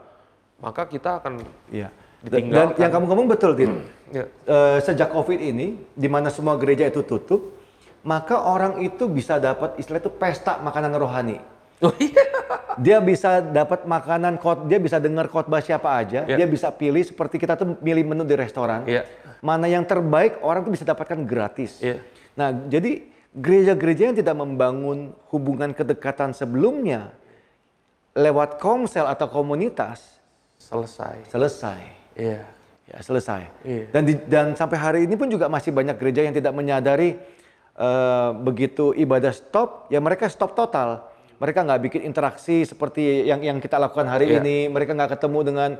[0.62, 1.90] maka kita akan Iya.
[2.22, 2.78] Dan, dan Ditinggalkan.
[2.78, 3.72] yang kamu ngomong betul, Tin.
[4.16, 7.58] ya, Eh, sejak COVID ini, di mana semua gereja itu tutup,
[8.06, 11.42] maka orang itu bisa dapat istilah itu pesta makanan rohani.
[11.82, 12.22] Oh iya.
[12.80, 16.40] Dia bisa dapat makanan, khot- dia bisa dengar khotbah siapa aja, Iya.
[16.40, 18.88] dia bisa pilih seperti kita tuh milih menu di restoran.
[18.88, 19.04] Iya.
[19.38, 21.76] Mana yang terbaik orang tuh bisa dapatkan gratis.
[21.78, 22.00] Iya.
[22.32, 27.12] Nah, jadi gereja-gereja yang tidak membangun hubungan kedekatan sebelumnya
[28.14, 30.00] lewat komsel atau komunitas
[30.56, 31.28] selesai.
[31.28, 31.80] selesai.
[32.14, 32.40] Iya.
[32.82, 33.42] Ya, selesai.
[33.62, 33.84] Iya.
[33.90, 37.20] Dan di- dan sampai hari ini pun juga masih banyak gereja yang tidak menyadari
[37.72, 41.08] eh, begitu ibadah stop, ya mereka stop total.
[41.42, 44.38] Mereka nggak bikin interaksi seperti yang yang kita lakukan hari Iya.
[44.38, 44.70] ini.
[44.70, 45.70] Mereka nggak ketemu dengan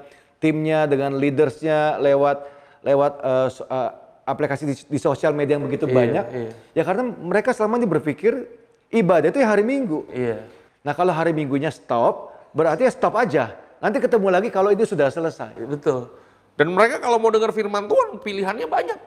[0.42, 2.42] timnya, dengan leadersnya lewat
[2.82, 3.12] lewat
[3.46, 3.90] so- eh,
[4.26, 6.24] aplikasi di, di sosial media yang begitu Iya, banyak.
[6.34, 6.50] iya.
[6.74, 8.42] Ya karena mereka selama ini berpikir
[8.90, 10.02] ibadah itu ya hari Minggu.
[10.10, 10.42] Iya.
[10.82, 13.54] Nah kalau hari Minggunya stop, berarti ya stop aja.
[13.78, 15.54] Nanti ketemu lagi kalau itu sudah selesai.
[15.54, 16.10] Ya, Betul.
[16.52, 18.98] Dan mereka kalau mau dengar firman Tuhan, pilihannya banyak.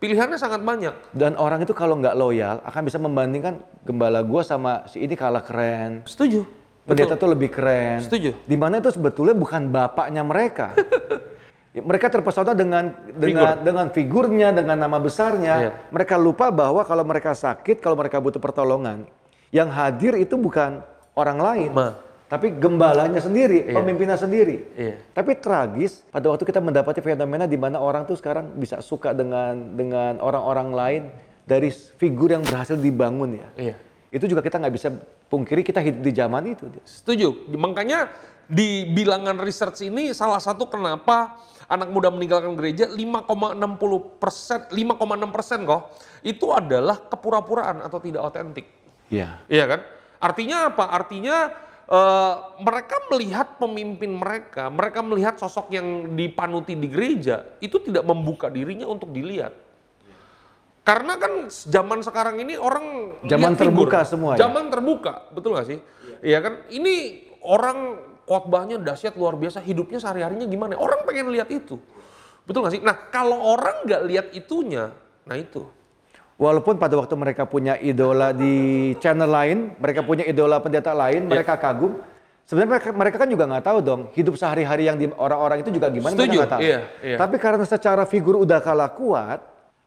[0.00, 1.12] Pilihannya sangat banyak.
[1.12, 5.44] Dan orang itu kalau nggak loyal akan bisa membandingkan gembala gua sama si ini kalah
[5.44, 6.00] keren.
[6.08, 6.48] Setuju.
[6.88, 8.00] Pendeta tuh lebih keren.
[8.00, 8.32] Setuju.
[8.48, 10.72] Di mana itu sebetulnya bukan bapaknya mereka.
[11.70, 15.54] Ya, mereka terpesona dengan dengan dengan figurnya, dengan nama besarnya.
[15.54, 15.70] Iya.
[15.94, 19.06] Mereka lupa bahwa kalau mereka sakit, kalau mereka butuh pertolongan,
[19.54, 20.82] yang hadir itu bukan
[21.14, 21.94] orang lain, Ma.
[22.30, 23.74] Tapi gembalanya sendiri, Iya.
[23.74, 24.70] pemimpinnya sendiri.
[24.78, 25.02] Iya.
[25.10, 29.74] Tapi tragis pada waktu kita mendapati fenomena di mana orang tuh sekarang bisa suka dengan
[29.74, 31.02] dengan orang-orang lain
[31.42, 33.48] dari figur yang berhasil dibangun ya.
[33.58, 33.74] Iya.
[34.14, 34.94] Itu juga kita nggak bisa
[35.26, 36.70] pungkiri kita hidup di zaman itu.
[36.86, 37.50] Setuju.
[37.58, 38.06] Makanya
[38.46, 41.34] di bilangan research ini salah satu kenapa
[41.66, 45.82] anak muda meninggalkan gereja 5,60 persen, 5,6 persen kok,
[46.22, 48.66] itu adalah kepura-puraan atau tidak otentik.
[49.10, 49.42] Iya.
[49.50, 49.80] Iya kan?
[50.22, 50.84] Artinya apa?
[50.90, 51.36] Artinya
[51.90, 58.46] eh, mereka melihat pemimpin mereka, mereka melihat sosok yang dipanuti di gereja itu tidak membuka
[58.46, 59.52] dirinya untuk dilihat.
[60.80, 63.84] Karena kan zaman sekarang ini orang Zaman lihat figur.
[63.84, 64.48] terbuka semua ya?
[64.48, 65.78] Zaman terbuka, betul gak sih?
[66.24, 66.54] Iya kan?
[66.72, 66.94] Ini
[67.44, 67.78] orang
[68.24, 70.80] khotbahnya dahsyat luar biasa, hidupnya sehari-harinya gimana?
[70.80, 71.76] Orang pengen lihat itu.
[72.48, 72.82] Betul gak sih?
[72.82, 74.90] Nah, kalau orang nggak lihat itunya,
[75.28, 75.68] nah itu.
[76.40, 81.60] Walaupun pada waktu mereka punya idola di channel lain, mereka punya idola pendeta lain, mereka
[81.60, 82.00] kagum.
[82.48, 85.92] Sebenarnya mereka, mereka kan juga nggak tahu dong hidup sehari-hari yang di orang-orang itu juga
[85.92, 86.60] gimana Setuju, mereka nggak tahu.
[86.64, 87.16] iya, iya.
[87.20, 89.38] Tapi karena secara figur udah kalah kuat,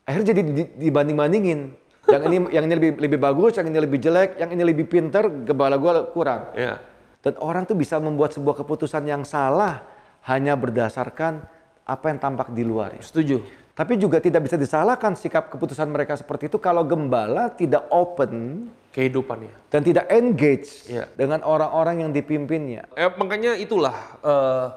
[0.06, 1.60] akhirnya jadi di- dibanding-bandingin.
[2.06, 5.28] Yang ini yang ini lebih lebih bagus, yang ini lebih jelek, yang ini lebih pinter,
[5.50, 6.54] gembala gua kurang.
[6.54, 6.78] Ya.
[7.26, 9.82] Dan orang tuh bisa membuat sebuah keputusan yang salah
[10.30, 11.44] hanya berdasarkan
[11.84, 12.94] apa yang tampak di luar.
[12.96, 13.02] ya.
[13.02, 13.42] Setuju.
[13.74, 19.50] Tapi juga tidak bisa disalahkan sikap keputusan mereka seperti itu kalau gembala tidak open Kehidupannya.
[19.74, 21.10] dan tidak engage Iya.
[21.18, 22.86] dengan orang-orang yang dipimpinnya.
[22.94, 24.68] Eh, makanya itulah eh,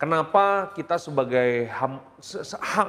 [0.00, 2.00] kenapa kita sebagai ham-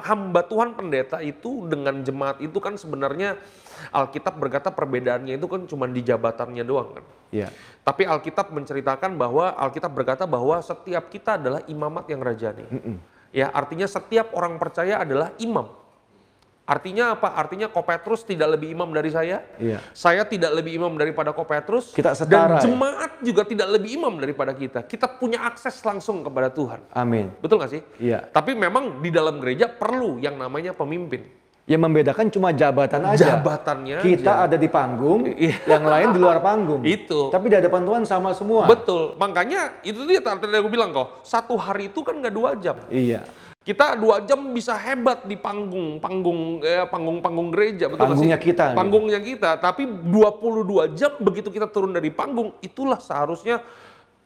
[0.01, 3.35] hamba Tuhan pendeta itu dengan jemaat itu kan sebenarnya
[3.91, 7.05] Alkitab berkata perbedaannya itu kan cuma di jabatannya doang kan.
[7.35, 7.51] Iya.
[7.83, 12.63] Tapi Alkitab menceritakan bahwa Alkitab berkata bahwa setiap kita adalah imamat yang rajani.
[13.33, 15.65] Ya, artinya setiap orang percaya adalah imam.
[16.63, 17.35] Artinya apa?
[17.35, 19.43] Artinya Kopetrus tidak lebih imam dari saya.
[19.59, 19.83] Iya.
[19.91, 21.91] Saya tidak lebih imam daripada Kopetrus.
[21.91, 22.63] Kita setara, ya.
[22.63, 24.87] Dan jemaat juga tidak lebih imam daripada kita.
[24.87, 26.87] Kita punya akses langsung kepada Tuhan.
[26.95, 27.35] Amin.
[27.43, 27.81] Betul nggak sih?
[27.99, 28.23] Iya.
[28.31, 31.42] Tapi memang di dalam gereja perlu yang namanya pemimpin.
[31.63, 33.39] Yang membedakan cuma jabatan aja.
[33.39, 34.51] Jabatannya Kita aja.
[34.51, 35.63] ada di panggung, Iya.
[35.63, 36.83] yang lain di luar panggung.
[36.99, 37.31] Itu.
[37.31, 38.67] Tapi di hadapan Tuhan sama semua.
[38.67, 39.15] Betul.
[39.15, 41.23] Makanya itu dia tadi aku bilang kok.
[41.23, 42.75] Satu hari itu kan nggak dua jam.
[42.91, 43.23] Iya.
[43.63, 48.43] Kita dua jam bisa hebat di panggung, panggung, eh, panggung-panggung gereja, betul Panggungnya sih?
[48.51, 48.75] kita, nih.
[48.75, 49.51] Panggungnya kita.
[49.55, 53.63] Tapi 22 jam begitu kita turun dari panggung, itulah seharusnya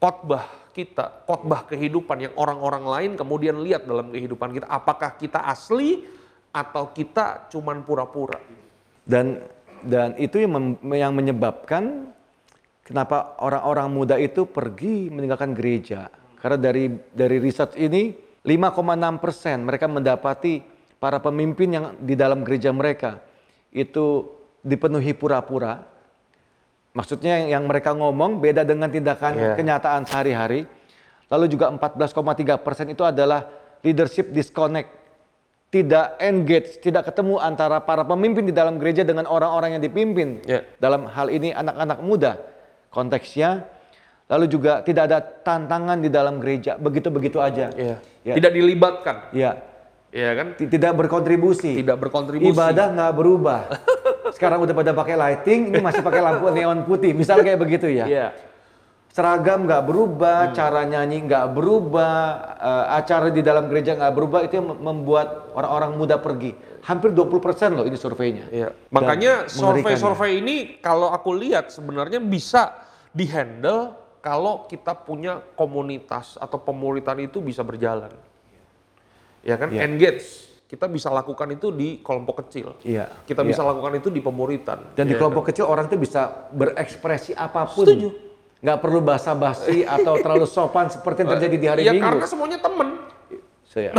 [0.01, 0.41] khotbah
[0.73, 4.65] kita, khotbah kehidupan yang orang-orang lain kemudian lihat dalam kehidupan kita.
[4.65, 6.16] Apakah kita asli
[6.57, 8.41] atau kita cuman pura-pura?
[9.05, 9.45] Dan
[9.85, 12.09] dan itu yang mem- yang menyebabkan
[12.81, 16.09] kenapa orang-orang muda itu pergi meninggalkan gereja.
[16.41, 20.65] Karena dari dari riset ini 5,6 persen mereka mendapati
[20.97, 23.21] para pemimpin yang di dalam gereja mereka
[23.69, 24.25] itu
[24.65, 25.85] dipenuhi pura-pura.
[26.97, 29.53] Maksudnya yang, yang mereka ngomong beda dengan tindakan Iya.
[29.53, 30.65] kenyataan sehari-hari.
[31.29, 33.45] Lalu juga 14,3 persen itu adalah
[33.85, 34.89] leadership disconnect
[35.67, 40.39] tidak engage, tidak ketemu antara para pemimpin di dalam gereja dengan orang-orang yang dipimpin.
[40.47, 40.63] Ya.
[40.79, 42.39] Dalam hal ini anak-anak muda
[42.91, 43.67] konteksnya.
[44.27, 47.71] Lalu juga tidak ada tantangan di dalam gereja, begitu-begitu aja.
[47.79, 47.95] Ya.
[48.27, 48.35] Ya.
[48.35, 49.55] Tidak dilibatkan, Ya,
[50.11, 50.51] ya kan?
[50.59, 51.79] Tidak berkontribusi.
[51.79, 52.51] Tidak berkontribusi.
[52.51, 53.71] Ibadah nggak berubah.
[54.35, 57.15] Sekarang udah pada pakai lighting, ini masih pakai lampu neon putih.
[57.15, 58.03] Misal kayak begitu ya.
[58.03, 58.27] Iya.
[59.17, 59.89] Seragam nggak Hmm.
[59.89, 62.13] berubah, cara nyanyi nggak berubah,
[62.53, 66.53] eh, acara di dalam gereja nggak berubah, itu yang mem- membuat orang-orang muda pergi.
[66.85, 68.45] Hampir 20% loh ini surveinya.
[68.53, 68.77] Iya.
[68.93, 69.49] Makanya ya.
[69.49, 72.77] survei-survei ini kalau aku lihat sebenarnya bisa
[73.09, 78.13] dihandle kalau kita punya komunitas atau pemuritan itu bisa berjalan.
[79.41, 79.73] Ya kan?
[79.73, 79.89] Iya.
[79.89, 80.45] Engage.
[80.69, 82.77] Kita bisa lakukan itu di kelompok kecil.
[82.85, 83.09] Iya.
[83.25, 83.49] Kita iya.
[83.49, 84.93] bisa lakukan itu di pemuritan.
[84.93, 87.81] Dan di Ya kelompok kecil orang tuh bisa berekspresi apa pun.
[87.81, 88.26] Setuju.
[88.57, 92.09] Nggak perlu basa-basi atau terlalu sopan seperti yang terjadi di hari ya Minggu.
[92.09, 92.87] karena semuanya temen.
[93.67, 93.93] Saya-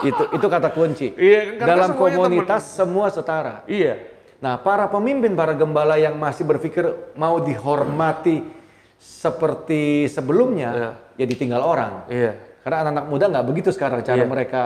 [0.00, 1.12] itu itu kata kunci.
[1.12, 3.60] Iya, karena Dalam komunitas semua setara.
[3.68, 4.00] Iya.
[4.40, 8.40] Nah, para pemimpin, para gembala yang masih berpikir mau dihormati
[8.96, 10.90] seperti sebelumnya, Iya.
[11.20, 11.92] ya ditinggal orang.
[12.08, 12.32] Iya.
[12.60, 14.28] Karena anak-anak muda nggak begitu sekarang cara Iya.
[14.28, 14.62] mereka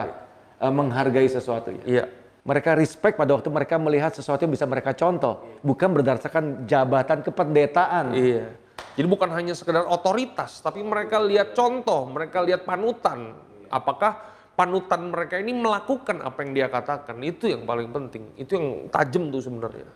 [0.55, 1.75] eh, menghargai sesuatu.
[1.75, 1.83] Ya.
[1.85, 2.05] Iya.
[2.47, 8.14] Mereka respect pada waktu mereka melihat sesuatu yang bisa mereka contoh, bukan berdasarkan jabatan kependetaan.
[8.14, 8.47] Iya.
[8.95, 13.35] Jadi bukan hanya sekedar otoritas, tapi mereka lihat contoh, mereka lihat panutan.
[13.67, 14.23] Apakah
[14.55, 17.19] panutan mereka ini melakukan apa yang dia katakan?
[17.23, 18.35] Itu yang paling penting.
[18.39, 19.91] Itu yang tajam tuh sebenarnya.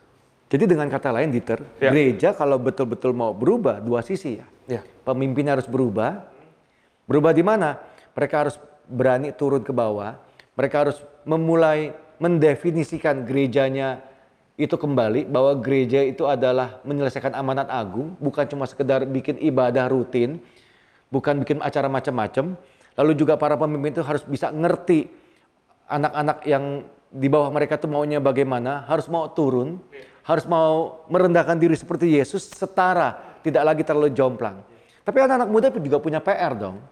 [0.48, 1.92] Jadi dengan kata lain, Dieter, Ya.
[1.92, 4.46] gereja kalau betul-betul mau berubah dua sisi ya.
[4.66, 4.82] Ya.
[5.06, 6.24] Pemimpinnya harus berubah.
[7.06, 7.78] Berubah di mana?
[8.16, 8.56] Mereka harus
[8.88, 10.16] berani turun ke bawah.
[10.58, 14.02] Mereka harus memulai mendefinisikan gerejanya
[14.58, 20.42] itu kembali bahwa gereja itu adalah menyelesaikan amanat agung, bukan cuma sekedar bikin ibadah rutin,
[21.14, 22.58] bukan bikin acara macam-macam.
[22.98, 25.06] Lalu juga para pemimpin itu harus bisa ngerti
[25.86, 29.78] anak-anak yang di bawah mereka tuh maunya bagaimana, harus mau turun,
[30.26, 34.58] harus mau merendahkan diri seperti Yesus setara, tidak lagi terlalu jomplang.
[35.06, 36.82] Tapi anak-anak muda juga punya PR dong.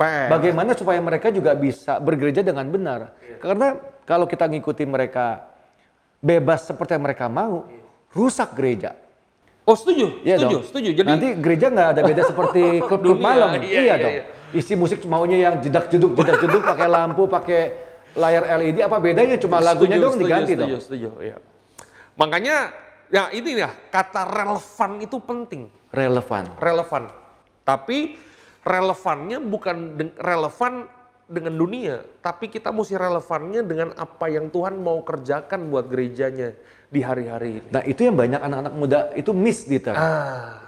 [0.00, 0.32] PR.
[0.32, 3.12] Bagaimana supaya mereka juga bisa bergereja dengan benar?
[3.36, 3.76] Karena
[4.08, 5.51] kalau kita ngikuti mereka
[6.22, 7.66] bebas seperti yang mereka mau,
[8.14, 8.94] rusak gereja.
[9.62, 10.64] Oh setuju, Iya setuju, dong.
[10.70, 10.90] setuju.
[10.94, 13.58] Jadi nanti gereja nggak ada beda seperti klub-klub malam.
[13.58, 14.14] iya, Iya, iya, dong.
[14.14, 14.24] iya.
[14.52, 17.60] Isi musik maunya yang jedak jeduk jedak jeduk pakai lampu, pakai
[18.12, 20.82] layar LED apa bedanya cuma lagunya Setuju, dong setuju, diganti setuju, dong.
[20.82, 21.36] Setuju, iya.
[22.14, 22.56] Makanya
[23.08, 25.62] ya ini ya kata relevan itu penting.
[25.88, 26.44] Relevan.
[26.60, 27.02] Relevan.
[27.62, 28.18] Tapi
[28.60, 29.76] relevannya bukan
[30.18, 30.72] relevan
[31.32, 36.52] dengan dunia, tapi kita mesti relevannya dengan apa yang Tuhan mau kerjakan buat gerejanya
[36.86, 37.68] di hari-hari ini.
[37.72, 39.96] Nah itu yang banyak anak-anak muda itu miss Dieter.
[39.96, 40.60] Ah,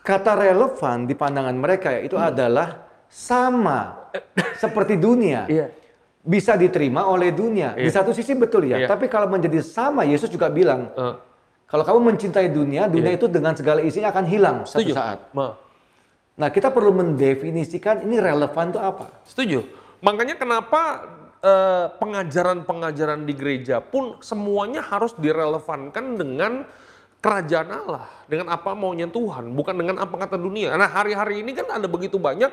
[0.00, 4.08] Kata relevan di pandangan mereka ya, itu adalah sama
[4.56, 5.44] seperti dunia.
[5.46, 5.68] iya.
[6.20, 7.72] Bisa diterima oleh dunia.
[7.72, 7.96] Di Iya.
[7.96, 8.76] satu sisi betul ya.
[8.76, 8.86] Iya.
[8.86, 11.14] Tapi kalau menjadi sama, Yesus juga bilang, Eh,
[11.64, 14.92] kalau kamu mencintai dunia, dunia itu dengan segala isinya akan hilang satu setuju.
[14.92, 15.18] saat.
[15.32, 15.56] Ma,
[16.36, 19.08] Nah kita perlu mendefinisikan ini relevan itu apa.
[19.24, 19.64] setuju.
[20.00, 21.04] Makanya kenapa
[21.44, 26.52] eh, pengajaran-pengajaran di gereja pun semuanya harus direlevankan dengan
[27.20, 30.72] kerajaan Allah, dengan apa maunya Tuhan, bukan dengan apa kata dunia.
[30.72, 32.48] Nah hari-hari ini kan ada begitu banyak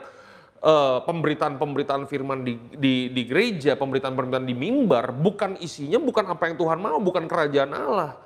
[0.60, 6.56] eh, pemberitaan-pemberitaan firman di, di, di gereja, pemberitaan-pemberitaan di mimbar, bukan isinya, bukan apa yang
[6.60, 8.20] Tuhan mau, bukan kerajaan Allah,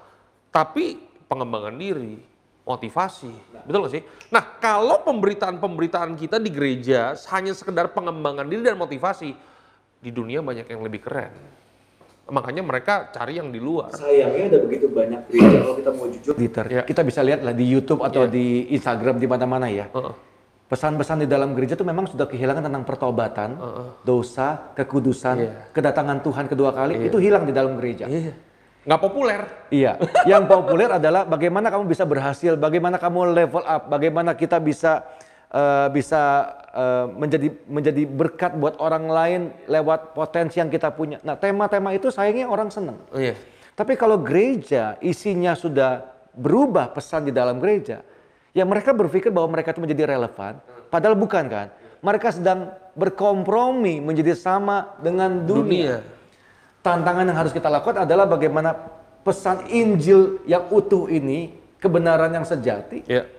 [0.50, 0.98] tapi
[1.30, 2.31] pengembangan diri,
[2.62, 3.32] motivasi,
[3.66, 4.04] betul gak sih?
[4.30, 9.34] Nah kalau pemberitaan-pemberitaan kita di gereja hanya sekedar pengembangan diri dan motivasi,
[10.02, 11.34] di dunia banyak yang lebih keren.
[12.32, 13.92] Makanya mereka cari yang di luar.
[13.92, 16.82] Sayangnya ada begitu banyak gereja kalau kita mau jujur, Dieter, Ya.
[16.88, 19.92] kita bisa lihat lah di YouTube atau di Instagram di mana-mana ya.
[19.92, 20.14] Heeh.
[20.72, 23.60] Pesan-pesan di dalam gereja itu memang sudah kehilangan tentang pertobatan,
[24.08, 25.52] dosa, kekudusan, Iya.
[25.76, 28.08] kedatangan Tuhan kedua kali itu hilang di dalam gereja.
[28.08, 28.32] Iya.
[28.82, 29.42] Nggak populer.
[29.70, 35.06] Iya, yang populer adalah bagaimana kamu bisa berhasil, bagaimana kamu level up, bagaimana kita bisa
[35.54, 41.22] eh, bisa eh, menjadi menjadi berkat buat orang lain lewat potensi yang kita punya.
[41.22, 42.98] Nah, tema-tema itu sayangnya orang seneng.
[43.14, 43.38] Oh, iya.
[43.78, 46.02] Tapi kalau gereja isinya sudah
[46.34, 48.02] berubah pesan di dalam gereja,
[48.50, 50.58] ya mereka berpikir bahwa mereka itu menjadi relevan,
[50.90, 51.68] padahal bukan kan?
[52.02, 56.02] Mereka sedang berkompromi menjadi sama dengan dunia.
[56.02, 56.21] Dunia.
[56.82, 58.74] Tantangan yang harus kita lakukan adalah bagaimana
[59.22, 63.30] pesan Injil yang utuh ini, kebenaran yang sejati, Ya,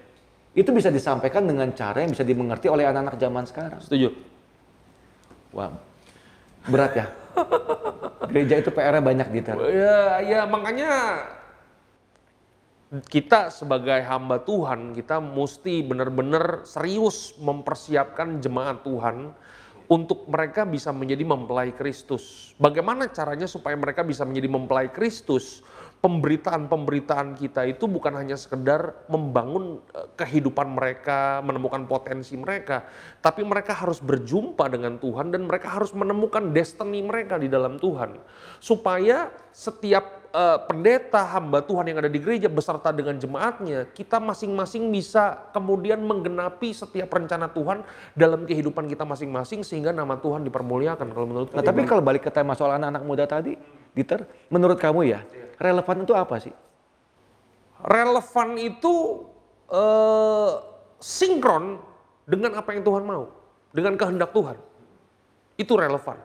[0.54, 3.80] itu bisa disampaikan dengan cara yang bisa dimengerti oleh anak-anak zaman sekarang.
[3.82, 4.14] setuju.
[5.50, 5.74] Wah,
[6.70, 7.06] berat ya.
[8.30, 9.56] Gereja itu PR-nya banyak Dieter.
[9.72, 10.92] Ya, ya makanya
[13.08, 19.32] kita sebagai hamba Tuhan, kita mesti benar-benar serius mempersiapkan jemaat Tuhan
[19.92, 22.56] untuk mereka bisa menjadi mempelai Kristus.
[22.56, 25.60] Bagaimana caranya supaya mereka bisa menjadi mempelai Kristus?
[26.00, 32.88] Pemberitaan-pemberitaan kita itu bukan hanya sekedar membangun eh, kehidupan mereka, menemukan potensi mereka,
[33.20, 38.16] tapi mereka harus berjumpa dengan Tuhan dan mereka harus menemukan destiny mereka di dalam Tuhan.
[38.58, 44.88] Supaya setiap eh, pendeta hamba Tuhan yang ada di gereja beserta dengan jemaatnya, kita masing-masing
[44.88, 47.84] bisa kemudian menggenapi setiap rencana Tuhan
[48.16, 52.30] dalam kehidupan kita masing-masing sehingga nama Tuhan dipermuliakan kalau menurut Nah, tapi kalau balik ke
[52.32, 53.54] tema soal anak-anak muda tadi,
[53.92, 55.20] Dieter, menurut kamu ya,
[55.60, 56.54] relevan itu apa sih?
[57.82, 59.26] relevan itu
[59.70, 60.52] eh,
[61.02, 61.82] sinkron
[62.22, 63.26] dengan apa yang Tuhan mau,
[63.74, 64.56] dengan kehendak Tuhan.
[65.58, 66.16] Itu relevan.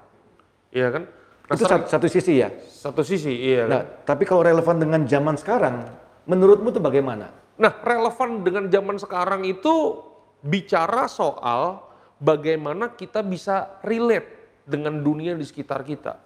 [0.71, 1.03] Iya kan?
[1.47, 2.51] Nah, itu satu, satu sisi ya.
[2.67, 3.63] satu sisi, iya?
[3.63, 5.87] Nah, tapi kalau relevan dengan zaman sekarang,
[6.27, 7.31] menurutmu itu bagaimana?
[7.55, 10.03] Nah, relevan dengan zaman sekarang itu
[10.43, 11.87] bicara soal
[12.19, 16.19] bagaimana kita bisa relate dengan dunia di sekitar kita.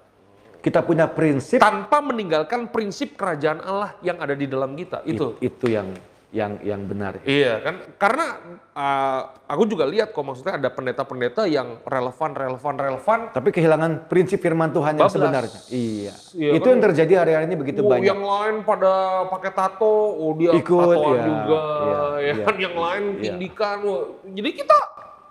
[0.62, 5.02] Kita punya prinsip Tanpa meninggalkan prinsip kerajaan Allah yang ada di dalam kita.
[5.06, 5.90] Itu, itu yang
[6.32, 7.20] yang yang benar.
[7.28, 8.40] Iya kan, karena
[8.72, 13.20] uh, aku juga lihat kok maksudnya ada pendeta-pendeta yang relevan, relevan, relevan.
[13.36, 15.60] Tapi kehilangan prinsip firman Tuhan yang sebenarnya.
[15.68, 16.14] Iya.
[16.32, 16.72] Iya itu kan?
[16.72, 18.08] yang terjadi hari-hari ini begitu Oh, banyak.
[18.08, 18.92] yang lain pada
[19.28, 22.46] pakai tato, oh dia Ikut, tatoan iya, juga, iya, ya iya.
[22.48, 23.24] kan yang lain Iya.
[23.28, 23.78] tindikan.
[23.84, 24.78] Wah, Jadi kita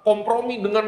[0.05, 0.87] kompromi dengan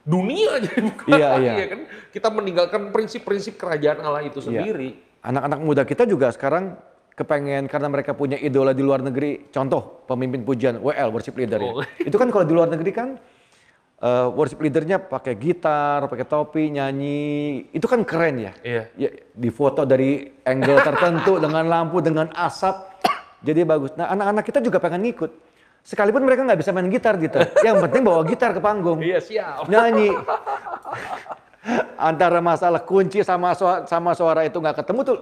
[0.00, 1.52] dunia jadi bukan Iya, iya.
[1.60, 1.80] ya kan?
[2.08, 4.48] Kita meninggalkan prinsip-prinsip kerajaan Allah itu Iya.
[4.48, 4.96] sendiri.
[5.20, 6.78] Anak-anak muda kita juga sekarang
[7.16, 9.48] kepengen karena mereka punya idola di luar negeri.
[9.48, 11.72] Contoh pemimpin pujian WL worship leader ya.
[11.72, 11.82] Oh.
[11.96, 13.16] Itu kan kalau di luar negeri kan
[14.04, 17.64] eh, worship leadernya pakai gitar, pakai topi, nyanyi.
[17.72, 18.52] Itu kan keren ya.
[18.60, 18.82] Iya.
[19.00, 23.00] Ya, di foto dari angle tertentu dengan lampu, dengan asap.
[23.40, 23.96] Jadi bagus.
[23.96, 25.32] Nah anak-anak kita juga pengen ngikut.
[25.86, 27.40] Sekalipun mereka nggak bisa main gitar gitu.
[27.66, 29.00] Yang penting bawa gitar ke panggung.
[29.00, 29.72] Iya siap.
[29.72, 30.12] Nyanyi.
[31.96, 35.18] Antara masalah kunci sama suara, sama suara itu nggak ketemu tuh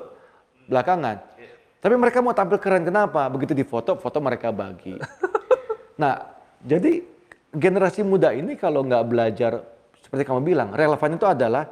[0.69, 1.17] belakangan.
[1.85, 3.29] Tapi mereka mau tampil keren kenapa?
[3.29, 3.93] Begitu di foto,
[4.25, 4.97] mereka bagi.
[5.95, 6.27] Nah,
[6.59, 7.07] jadi
[7.55, 9.63] generasi muda ini kalau nggak belajar
[10.03, 11.71] seperti kamu bilang, relevan itu adalah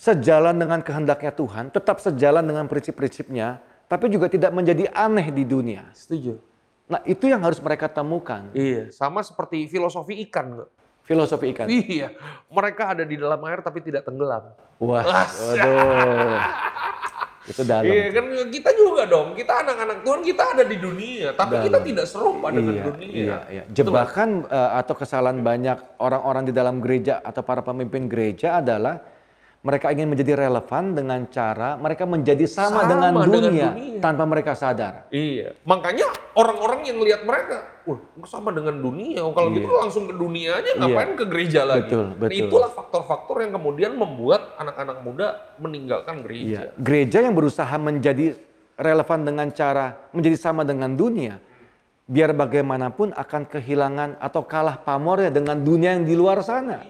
[0.00, 5.92] sejalan dengan kehendaknya Tuhan, tetap sejalan dengan prinsip-prinsipnya, tapi juga tidak menjadi aneh di dunia.
[5.92, 6.40] Setuju.
[6.88, 8.48] Nah, itu yang harus mereka temukan.
[8.56, 10.64] Iya, sama seperti filosofi ikan.
[11.04, 11.68] Filosofi ikan.
[11.68, 12.16] Iya,
[12.48, 14.56] mereka ada di dalam air tapi tidak tenggelam.
[14.80, 16.40] Wah, waduh.
[17.48, 17.88] Itu dalam.
[17.88, 21.66] Iya kan kita juga dong, kita anak-anak Tuhan kita ada di dunia, tapi Dalam.
[21.72, 23.08] kita tidak serupa dengan Iya, dunia.
[23.08, 23.62] iya, iya.
[23.72, 29.00] Jebakan eh, atau kesalahan banyak orang-orang di dalam gereja atau para pemimpin gereja adalah
[29.60, 34.00] mereka ingin menjadi relevan dengan cara mereka menjadi sama, Sama dengan, dengan dunia, dunia.
[34.00, 35.04] tanpa mereka sadar.
[35.12, 39.20] Iya, makanya orang-orang yang lihat mereka, wah sama dengan dunia.
[39.20, 41.92] Oh, Kalau gitu langsung ke dunia aja, ngapain ke gereja lagi?
[41.92, 42.40] Betul, Nah, betul.
[42.40, 45.26] itulah faktor-faktor yang kemudian membuat anak-anak muda
[45.60, 46.48] meninggalkan gereja.
[46.48, 46.60] Iya.
[46.80, 48.40] Gereja yang berusaha menjadi
[48.80, 51.36] relevan dengan cara menjadi sama dengan dunia,
[52.08, 56.80] biar bagaimanapun akan kehilangan atau kalah pamornya dengan dunia yang di luar sana.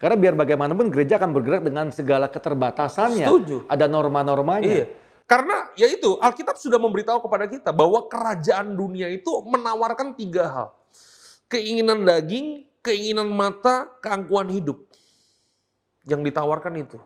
[0.00, 3.28] Karena biar bagaimanapun gereja akan bergerak dengan segala keterbatasannya.
[3.28, 3.68] Setuju.
[3.68, 4.64] Ada norma-normanya.
[4.64, 4.86] Iya.
[5.28, 10.68] Karena ya itu Alkitab sudah memberitahu kepada kita bahwa kerajaan dunia itu menawarkan tiga hal.
[11.52, 14.88] Keinginan daging, keinginan mata, keangkuhan hidup.
[16.08, 16.96] Yang ditawarkan itu.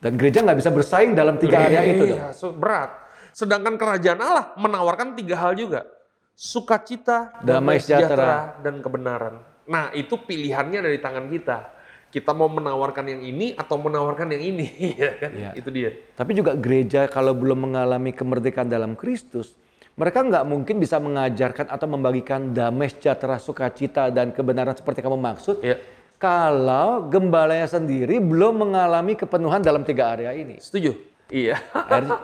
[0.00, 2.16] Dan gereja nggak bisa bersaing dalam tiga area itu.
[2.16, 2.18] dong.
[2.18, 2.96] Iya, so- berat.
[3.36, 5.84] Sedangkan kerajaan Allah menawarkan tiga hal juga.
[6.32, 8.56] Sukacita, Damai sejahtera.
[8.64, 9.42] dan kebenaran.
[9.68, 11.77] Nah itu pilihannya dari tangan kita.
[12.08, 14.66] Kita mau menawarkan yang ini atau menawarkan yang ini.
[15.02, 15.30] ya kan?
[15.36, 15.50] Iya.
[15.52, 15.92] Itu dia.
[16.16, 19.52] Tapi juga gereja kalau belum mengalami kemerdekaan dalam Kristus,
[19.98, 25.60] mereka nggak mungkin bisa mengajarkan atau membagikan damai sejahtera, sukacita, dan kebenaran seperti kamu maksud.
[25.60, 25.76] Ya.
[26.18, 30.58] Kalau gembalanya sendiri belum mengalami kepenuhan dalam tiga area ini.
[30.58, 30.94] Setuju?
[31.30, 31.60] Iya.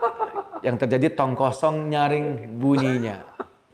[0.66, 3.20] Yang terjadi tong kosong nyaring bunyinya.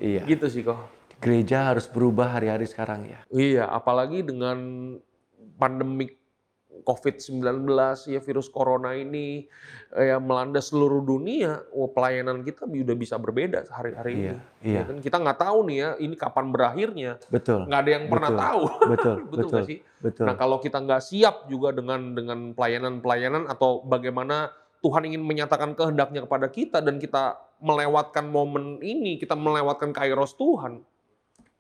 [0.01, 0.25] Iya.
[0.25, 0.81] gitu sih kok.
[1.21, 3.21] Gereja harus berubah hari-hari sekarang ya.
[3.29, 4.57] Iya, apalagi dengan
[5.61, 6.17] pandemik
[6.81, 7.67] COVID-19
[8.09, 9.45] ya virus corona ini
[9.93, 14.39] ya melanda seluruh dunia, wah, pelayanan kita udah bisa berbeda hari-hari Iya, ini.
[14.65, 14.81] iya.
[14.81, 14.97] Ya kan?
[15.03, 17.13] Kita nggak tahu nih ya ini kapan berakhirnya.
[17.29, 17.67] Betul.
[17.69, 18.41] Nggak ada yang pernah Betul.
[18.41, 18.63] tahu.
[18.97, 19.79] Betul, Betul betul, sih?
[20.01, 20.25] betul.
[20.25, 24.49] Nah kalau kita nggak siap juga dengan dengan pelayanan-pelayanan atau bagaimana
[24.81, 30.81] Tuhan ingin menyatakan kehendaknya kepada kita dan kita melewatkan momen ini, kita melewatkan kairos Tuhan,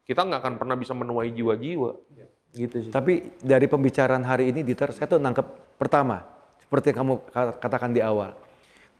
[0.08, 2.09] kita nggak akan pernah bisa menuai jiwa-jiwa.
[2.50, 2.90] Gitu sih.
[2.90, 6.26] Tapi dari pembicaraan hari ini, Dieter, saya tuh nangkep pertama,
[6.58, 7.14] seperti yang kamu
[7.62, 8.34] katakan di awal.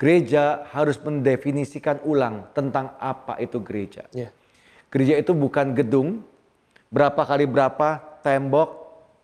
[0.01, 4.09] Gereja harus mendefinisikan ulang tentang apa itu gereja.
[4.17, 4.33] Ya.
[4.89, 6.25] Gereja itu bukan gedung,
[6.89, 8.71] berapa kali berapa, tembok,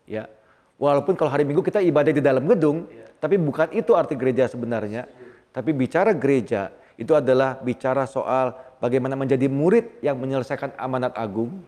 [0.05, 0.29] ya.
[0.77, 2.85] Walaupun kalau hari Minggu kita ibadah di dalam gedung,
[3.17, 5.09] tapi bukan itu arti gereja sebenarnya.
[5.49, 6.69] Tapi bicara gereja
[7.01, 11.65] itu adalah bicara soal bagaimana menjadi murid yang menyelesaikan amanat agung.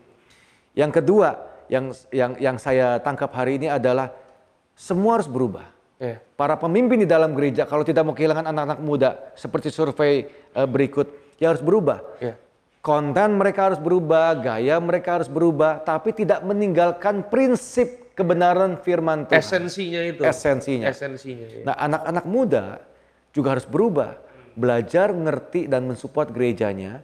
[0.77, 4.13] Yang kedua, yang yang yang saya tangkap hari ini adalah
[4.75, 5.69] semua harus berubah.
[5.99, 6.23] Ya.
[6.39, 11.37] Para pemimpin di dalam gereja kalau tidak mau kehilangan anak-anak muda seperti survei eh, berikut,
[11.37, 12.03] ya harus berubah.
[12.23, 12.35] Ya.
[12.79, 19.43] Konten mereka harus berubah, gaya mereka harus berubah, tapi tidak meninggalkan prinsip kebenaran firman Tuhan.
[19.43, 20.23] Esensinya itu.
[20.23, 20.87] Esensinya.
[20.87, 21.47] Esensinya.
[21.51, 21.63] ya.
[21.67, 22.65] Nah, anak-anak muda
[23.35, 24.19] juga harus berubah,
[24.55, 27.03] belajar, ngerti dan mensupport gerejanya.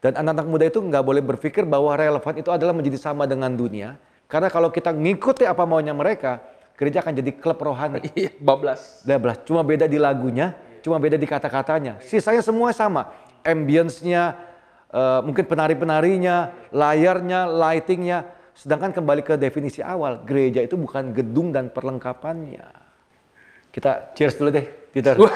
[0.00, 4.00] Dan anak-anak muda itu nggak boleh berpikir bahwa relevan itu adalah menjadi sama dengan dunia.
[4.24, 6.40] Karena kalau kita ngikuti apa maunya mereka,
[6.72, 8.08] gereja akan jadi klub rohani.
[8.16, 9.04] Iya, bablas.
[9.04, 12.00] Dablas, cuma beda di lagunya, cuma beda di kata-katanya.
[12.00, 13.12] Sisanya semua sama.
[13.44, 14.40] Ambience-nya,
[14.88, 18.24] eh, mungkin penari-penarinya, layarnya, lightingnya.
[18.56, 22.64] Sedangkan kembali ke definisi awal, gereja itu bukan gedung dan perlengkapannya.
[23.68, 24.64] Kita cheers dulu deh,
[24.96, 25.20] Peter.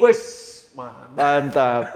[0.00, 0.48] Wes.
[0.72, 1.92] Mantap.